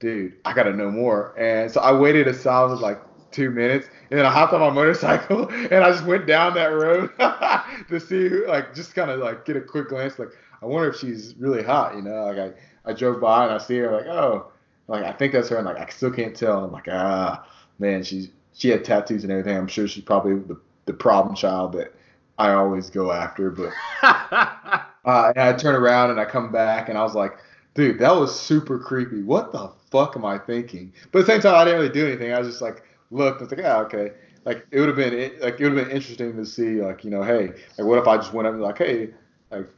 [0.00, 1.34] dude, I gotta know more.
[1.38, 4.70] And so I waited a solid like two minutes, and then I hopped on my
[4.70, 7.10] motorcycle and I just went down that road
[7.88, 10.18] to see, like, just kind of like get a quick glance.
[10.18, 10.30] Like,
[10.62, 12.24] I wonder if she's really hot, you know?
[12.24, 14.52] Like, I, I drove by and I see her, like, oh,
[14.88, 16.64] like I think that's her, and like I still can't tell.
[16.64, 17.46] I'm like, ah,
[17.78, 19.56] man, she's she had tattoos and everything.
[19.56, 21.92] I'm sure she's probably the the problem child that
[22.38, 23.72] I always go after, but.
[25.06, 27.38] Uh, and I turn around and I come back and I was like,
[27.76, 29.22] dude, that was super creepy.
[29.22, 30.92] What the fuck am I thinking?
[31.12, 32.32] But at the same time, I didn't really do anything.
[32.32, 33.40] I was just like looked.
[33.40, 34.12] I was like, ah, okay.
[34.44, 37.10] Like it would have been like it would have been interesting to see like you
[37.10, 39.10] know, hey, like what if I just went up and like, hey,
[39.50, 39.68] like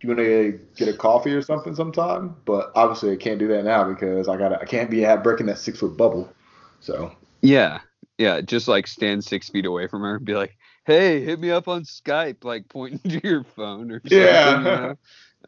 [0.00, 2.36] you want to get a coffee or something sometime?
[2.44, 5.46] But obviously, I can't do that now because I got I can't be at breaking
[5.46, 6.32] that six foot bubble.
[6.80, 7.80] So Yeah,
[8.18, 8.40] yeah.
[8.40, 11.68] Just like stand six feet away from her and be like, "Hey, hit me up
[11.68, 14.18] on Skype," like pointing to your phone or something.
[14.18, 14.94] Yeah.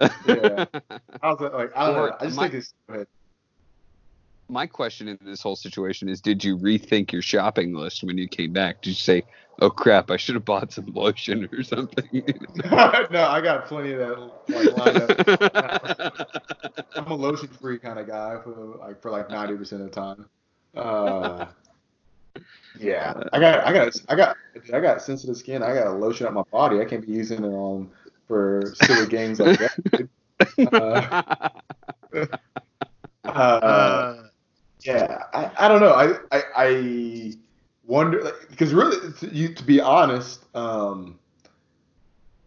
[0.00, 0.64] Yeah.
[1.22, 2.16] I was like, I don't know.
[2.20, 2.74] I just my- think it's.
[4.48, 8.28] My question in this whole situation is: Did you rethink your shopping list when you
[8.28, 8.80] came back?
[8.80, 9.24] Did you say,
[9.60, 12.08] "Oh crap, I should have bought some lotion or something"?
[13.10, 14.18] no, I got plenty of that
[14.48, 16.86] like lined up.
[16.96, 19.94] I'm a lotion free kind of guy for like for like ninety percent of the
[19.94, 20.26] time.
[20.76, 21.46] Uh,
[22.78, 24.36] yeah, I got I got I got
[24.72, 25.64] I got sensitive skin.
[25.64, 26.80] I got a lotion on my body.
[26.80, 27.90] I can't be using it on
[28.26, 30.08] for silly games like that.
[33.24, 34.28] Uh, uh,
[34.80, 35.92] yeah, I, I don't know.
[35.92, 37.32] I I, I
[37.84, 41.18] wonder like, because really, to, you to be honest, um,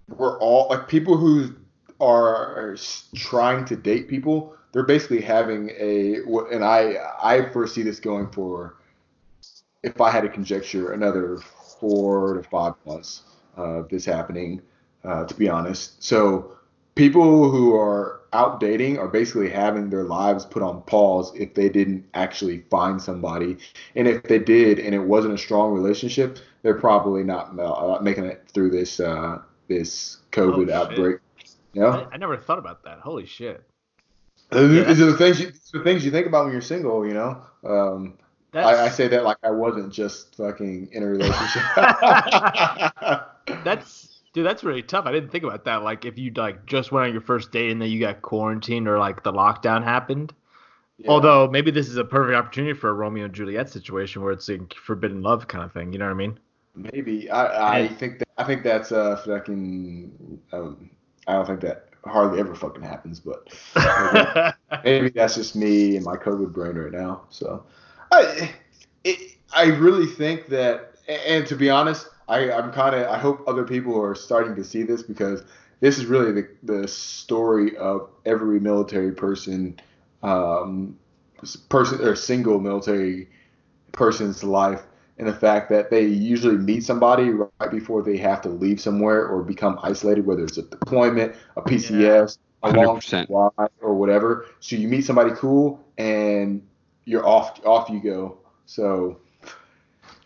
[0.07, 1.55] we're all like people who
[1.99, 2.77] are
[3.15, 4.55] trying to date people.
[4.71, 6.17] They're basically having a
[6.51, 8.75] and I I foresee this going for
[9.83, 11.39] if I had to conjecture another
[11.79, 13.23] four to five months
[13.55, 14.61] of this happening.
[15.03, 16.51] Uh, to be honest, so
[16.95, 21.69] people who are out dating are basically having their lives put on pause if they
[21.69, 23.57] didn't actually find somebody,
[23.95, 28.25] and if they did and it wasn't a strong relationship, they're probably not uh, making
[28.25, 31.19] it through this uh, this COVID Oh, outbreak.
[31.73, 32.99] Know, I, I never thought about that.
[32.99, 33.63] Holy shit.
[34.51, 37.07] these are the things you, the things you think about when you're single.
[37.07, 38.17] You know, um,
[38.53, 41.61] I, I say that like I wasn't just fucking in a relationship.
[43.63, 44.08] that's
[44.39, 44.45] dude.
[44.47, 45.05] That's really tough.
[45.05, 45.83] I didn't think about that.
[45.83, 48.87] Like if you like just went on your first date and then you got quarantined
[48.87, 50.33] or like the lockdown happened.
[50.97, 51.09] Yeah.
[51.11, 54.49] Although maybe this is a perfect opportunity for a Romeo and Juliet situation where it's
[54.49, 55.93] a forbidden love kind of thing.
[55.93, 56.39] You know what I mean?
[56.75, 60.89] Maybe I, I And- think that I think that's uh fucking um,
[61.27, 63.47] I don't think that hardly ever fucking happens, but
[64.83, 67.23] maybe that's just me and my COVID brain right now.
[67.29, 67.65] So
[68.11, 68.53] I
[69.03, 73.43] it, I really think that and to be honest, I I'm kind of I hope
[73.47, 75.43] other people are starting to see this because
[75.81, 79.79] this is really the the story of every military person
[80.23, 80.97] um
[81.69, 83.29] person or single military
[83.91, 84.83] person's life
[85.17, 89.27] and the fact that they usually meet somebody right before they have to leave somewhere
[89.27, 93.27] or become isolated, whether it's a deployment, a PCS, a long 100%.
[93.27, 94.45] flight, or whatever.
[94.61, 96.65] So you meet somebody cool and
[97.03, 98.37] you're off off you go.
[98.65, 99.19] So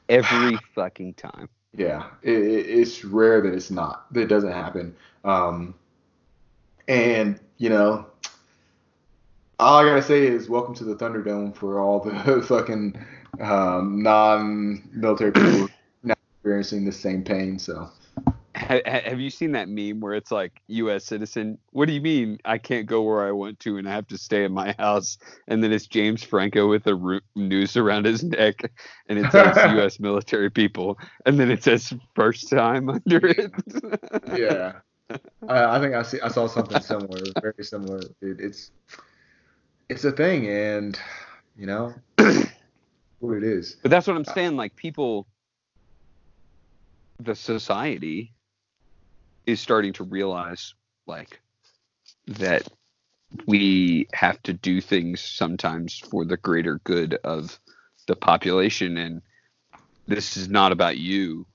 [0.10, 1.50] Every fucking time.
[1.76, 4.96] Yeah, it, it, it's rare that it's not that it doesn't happen.
[5.24, 5.74] Um,
[6.88, 8.06] and you know,
[9.60, 13.04] all I gotta say is welcome to the Thunderdome for all the fucking
[13.40, 15.70] um, non-military people
[16.04, 17.58] now experiencing the same pain.
[17.58, 17.90] So
[18.64, 21.06] Have you seen that meme where it's like U.S.
[21.06, 21.58] citizen?
[21.72, 24.18] What do you mean I can't go where I want to and I have to
[24.18, 25.18] stay in my house?
[25.48, 28.72] And then it's James Franco with a noose around his neck,
[29.08, 30.00] and it says U.S.
[30.00, 33.52] military people, and then it says first time under it.
[34.36, 34.74] yeah,
[35.48, 38.00] I, I think I see I saw something similar, very similar.
[38.22, 38.72] It, it's
[39.90, 40.98] it's a thing, and
[41.58, 41.94] you know
[43.20, 43.78] what it is.
[43.82, 44.56] But that's what I'm uh, saying.
[44.56, 45.28] Like people,
[47.20, 48.34] the society
[49.46, 50.74] is starting to realize
[51.08, 51.40] like
[52.28, 52.68] that
[53.48, 57.60] we have to do things sometimes for the greater good of
[58.08, 59.22] the population and
[60.08, 61.46] this is not about you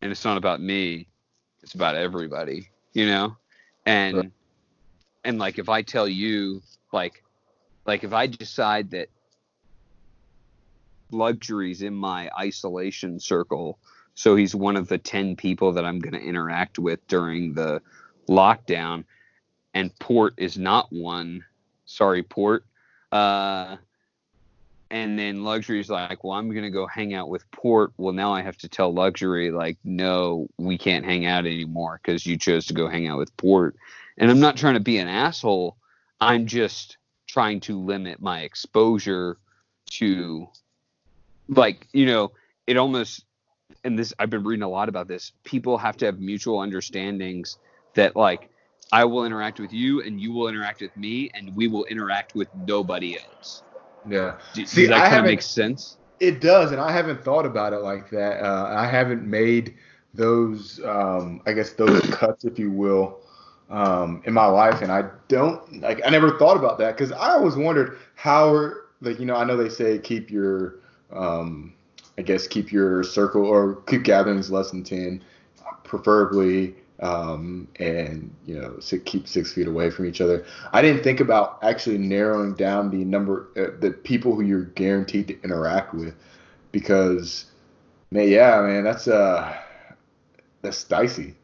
[0.00, 1.08] and it's not about me
[1.62, 3.36] it's about everybody you know
[3.86, 4.32] and Right.
[5.24, 6.62] and like if i tell you
[6.92, 7.22] like
[7.86, 9.08] like if i decide that
[11.12, 13.78] Luxury's in my isolation circle.
[14.14, 17.82] So he's one of the 10 people that I'm going to interact with during the
[18.28, 19.04] lockdown.
[19.72, 21.44] And Port is not one.
[21.84, 22.64] Sorry, Port.
[23.10, 23.76] Uh,
[24.90, 27.92] and then Luxury's like, well, I'm going to go hang out with Port.
[27.96, 32.24] Well, now I have to tell Luxury, like, no, we can't hang out anymore because
[32.24, 33.74] you chose to go hang out with Port.
[34.16, 35.76] And I'm not trying to be an asshole.
[36.20, 39.38] I'm just trying to limit my exposure
[39.90, 40.48] to
[41.48, 42.32] like you know
[42.66, 43.24] it almost
[43.84, 47.58] and this i've been reading a lot about this people have to have mutual understandings
[47.94, 48.48] that like
[48.92, 52.34] i will interact with you and you will interact with me and we will interact
[52.34, 53.62] with nobody else
[54.04, 54.36] Yeah.
[54.52, 57.72] Do- See, does that kind of make sense It does, and I haven't thought about
[57.72, 58.42] it like that.
[58.42, 59.74] Uh, I haven't made
[60.14, 63.20] those, um, I guess, those cuts, if you will,
[63.68, 66.00] um, in my life, and I don't like.
[66.06, 69.56] I never thought about that because I always wondered how, like you know, I know
[69.56, 70.76] they say keep your,
[71.12, 71.74] um,
[72.16, 75.22] I guess keep your circle or keep gatherings less than ten,
[75.82, 80.44] preferably, um, and you know, keep six feet away from each other.
[80.72, 85.28] I didn't think about actually narrowing down the number, uh, the people who you're guaranteed
[85.28, 86.14] to interact with,
[86.72, 87.46] because,
[88.12, 89.56] man, yeah, man, that's uh,
[90.62, 91.34] that's dicey.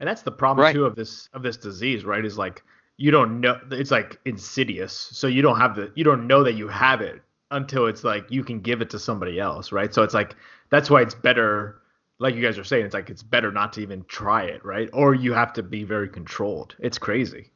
[0.00, 0.72] And that's the problem Right.
[0.72, 2.24] too of this of this disease, right?
[2.24, 2.62] Is like
[2.96, 4.92] you don't know it's like insidious.
[4.92, 7.22] So you don't have the you don't know that you have it
[7.54, 9.94] until it's like you can give it to somebody else, right?
[9.94, 10.34] So it's like
[10.70, 11.80] that's why it's better
[12.18, 14.88] like you guys are saying, it's like it's better not to even try it, right?
[14.92, 16.76] Or you have to be very controlled.
[16.78, 17.50] It's crazy.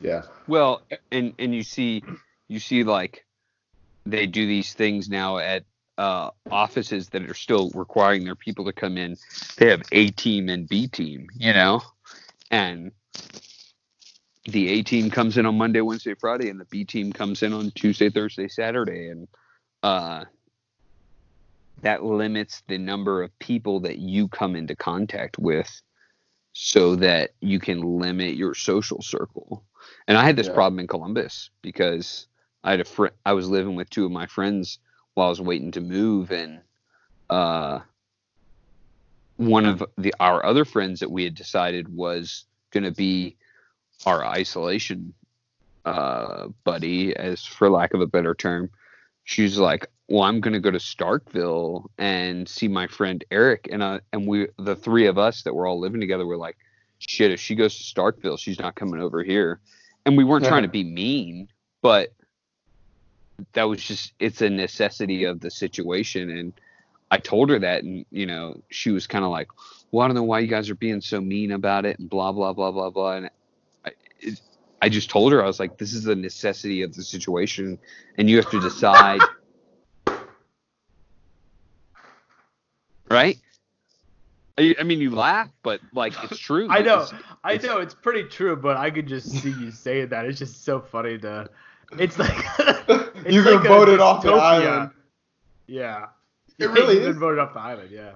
[0.00, 0.22] Yeah.
[0.46, 2.02] Well, and and you see,
[2.48, 3.24] you see like
[4.04, 5.64] they do these things now at
[5.98, 9.16] uh, offices that are still requiring their people to come in.
[9.56, 11.82] They have A team and B team, you know,
[12.50, 12.92] and
[14.48, 17.52] the A team comes in on Monday, Wednesday, Friday, and the B team comes in
[17.52, 19.28] on Tuesday, Thursday, Saturday, and
[19.82, 20.24] uh,
[21.82, 25.70] that limits the number of people that you come into contact with
[26.54, 29.64] so that you can limit your social circle.
[30.08, 30.54] And I had this Yeah.
[30.54, 32.28] problem in Columbus because
[32.64, 34.80] I had a friend I was living with two of my friends
[35.14, 36.60] while I was waiting to move and
[37.30, 37.80] uh
[39.36, 43.36] one of the our other friends that we had decided was going to be
[44.04, 45.14] our isolation
[45.84, 48.70] uh buddy as for lack of a better term.
[49.24, 53.82] She's like well i'm going to go to starkville and see my friend eric and
[53.82, 56.56] uh and we the three of us that were all living together were like
[56.98, 59.60] shit if she goes to starkville she's not coming over here.
[60.04, 61.48] And we weren't trying to be mean
[61.82, 62.12] but
[63.52, 66.30] that was just it's a necessity of the situation.
[66.30, 66.52] And
[67.10, 69.48] i told her that and you know she was kind of like
[69.90, 72.32] well i don't know why you guys are being so mean about it and blah
[72.32, 73.12] blah blah blah blah.
[73.16, 73.30] And
[74.26, 74.40] it,
[74.82, 77.78] I just told her i was like this is a necessity of the situation
[78.18, 79.20] and you have to decide
[83.10, 83.38] right
[84.58, 87.12] I, I mean you laugh but like it's true I know, It's-
[87.44, 90.24] I it's- know, it's pretty true, but I could just see you saying that.
[90.24, 91.48] It's just so funny to.
[91.98, 94.90] It's like it's You've been like a voted off the island.
[95.68, 96.06] Yeah,
[96.58, 97.08] It really You've is.
[97.10, 97.90] Been voted off the island.
[97.92, 98.12] Yeah.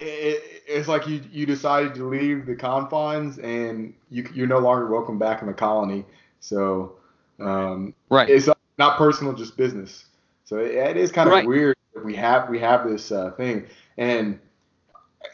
[0.00, 4.86] It, it's like you you decided to leave the confines and you you're no longer
[4.86, 6.04] welcome back in the colony.
[6.40, 6.96] So
[7.40, 10.04] um, right it's not personal, just business.
[10.44, 11.46] So it, it is kind of Right.
[11.46, 11.76] weird.
[11.94, 13.66] that We have we have this uh, thing,
[13.96, 14.38] and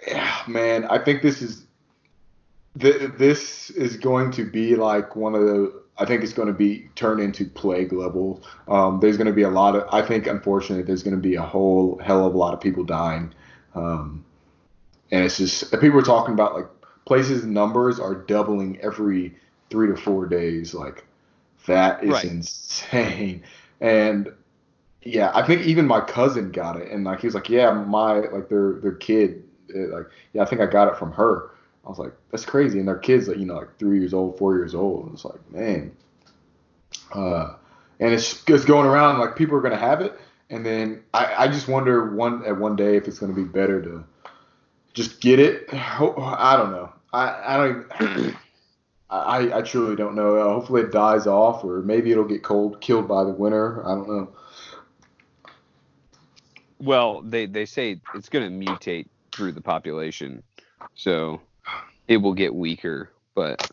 [0.06, 1.66] yeah, man, I think this is
[2.78, 5.82] th- this is going to be like one of the.
[5.98, 8.42] I think it's going to be turned into plague level.
[8.66, 9.84] Um, there's going to be a lot of.
[9.92, 12.82] I think unfortunately, there's going to be a whole hell of a lot of people
[12.84, 13.32] dying.
[13.74, 14.24] Um,
[15.12, 16.68] and it's just people are talking about like
[17.06, 19.36] places numbers are doubling every
[19.70, 20.74] three to four days.
[20.74, 21.04] Like
[21.66, 22.24] that is Right.
[22.24, 23.44] insane.
[23.80, 24.32] And
[25.02, 28.20] yeah, I think even my cousin got it, and like he was like, yeah, my
[28.20, 29.44] like their their kid,
[29.74, 31.50] uh, like yeah, I think I got it from her.
[31.86, 34.38] I was like, that's crazy, and their kids like you know like three years old,
[34.38, 35.06] four years old.
[35.06, 35.92] And it's like man,
[37.14, 37.54] uh,
[38.00, 40.18] and it's it's going around like people are gonna have it,
[40.50, 43.82] and then I I just wonder one at one day if it's gonna be better
[43.82, 44.04] to
[44.94, 45.68] just get it.
[45.72, 46.92] I don't know.
[47.12, 48.36] I I don't.
[49.12, 50.36] I, I truly don't know.
[50.36, 53.86] Uh, hopefully it dies off, or maybe it'll get cold, killed by the winter.
[53.86, 54.28] I don't know.
[56.78, 60.42] Well, they they say it's going to mutate through the population,
[60.94, 61.42] so
[62.08, 63.10] it will get weaker.
[63.34, 63.70] But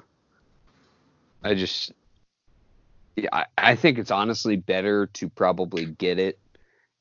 [1.41, 1.93] I just,
[3.15, 6.37] yeah, I, I think it's honestly better to probably get it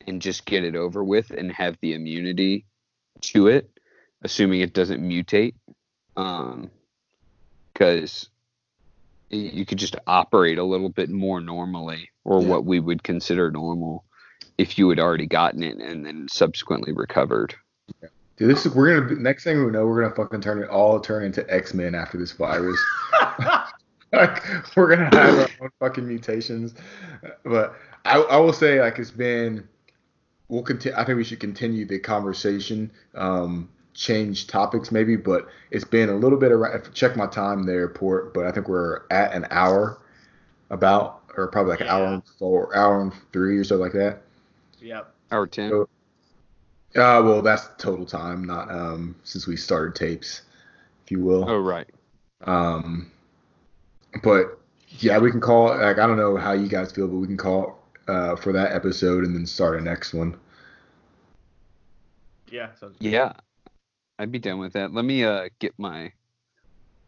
[0.07, 2.67] and just get it over with and have the immunity
[3.21, 3.69] to it,
[4.23, 5.55] assuming it doesn't mutate.
[6.17, 6.71] Um,
[7.73, 8.29] because
[9.31, 12.49] you could just operate a little bit more normally, or Yeah.
[12.49, 14.05] what we would consider normal
[14.57, 17.55] if you had already gotten it and then subsequently recovered.
[18.37, 20.99] Dude, this is we're gonna next thing we know, we're gonna fucking turn it all
[20.99, 22.81] turn into X Men after this virus.
[24.13, 24.43] like
[24.77, 26.75] we're gonna have our own fucking mutations.
[27.45, 29.69] But I, I will say like it's been
[30.49, 32.91] we'll continue I think we should continue the conversation.
[33.15, 37.89] Um change topics maybe, but it's been a little bit around check my time there,
[37.89, 40.01] Port, but I think we're at an hour
[40.71, 44.23] about or probably like an hour and four hour and three or so like that.
[44.81, 45.13] Yep.
[45.33, 45.71] Hour 10.
[45.71, 45.89] So-
[46.95, 50.43] Uh well that's total time, not um since we started tapes,
[51.05, 51.49] if you will.
[51.49, 51.89] Oh, right.
[52.45, 53.11] Um,
[54.23, 54.59] but
[54.91, 55.79] yeah, we can call it.
[55.83, 58.73] Like I don't know how you guys feel, but we can call uh, for that
[58.73, 60.39] episode and then start a next one.
[62.51, 62.75] Yeah.
[62.77, 63.33] Sounds Yeah.
[64.19, 64.93] I'd be done with that.
[64.93, 66.13] Let me uh get my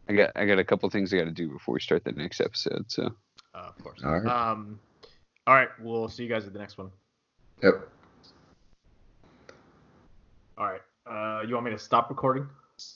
[0.09, 2.11] I got I got a couple things I got to do before we start the
[2.11, 2.85] next episode.
[2.87, 3.13] So
[3.53, 3.99] Uh, of course.
[4.03, 4.25] All right.
[4.51, 4.79] Um,
[5.47, 5.69] all right.
[5.81, 6.91] We'll see you guys at the next one.
[7.63, 7.87] Yep.
[10.57, 10.81] All right.
[11.05, 12.47] Uh, you want me to stop recording?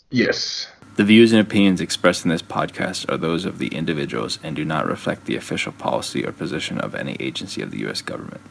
[0.09, 0.67] Yes.
[0.95, 4.65] The views and opinions expressed in this podcast are those of the individuals and do
[4.65, 8.01] not reflect the official policy or position of any agency of the U.S.
[8.01, 8.41] government.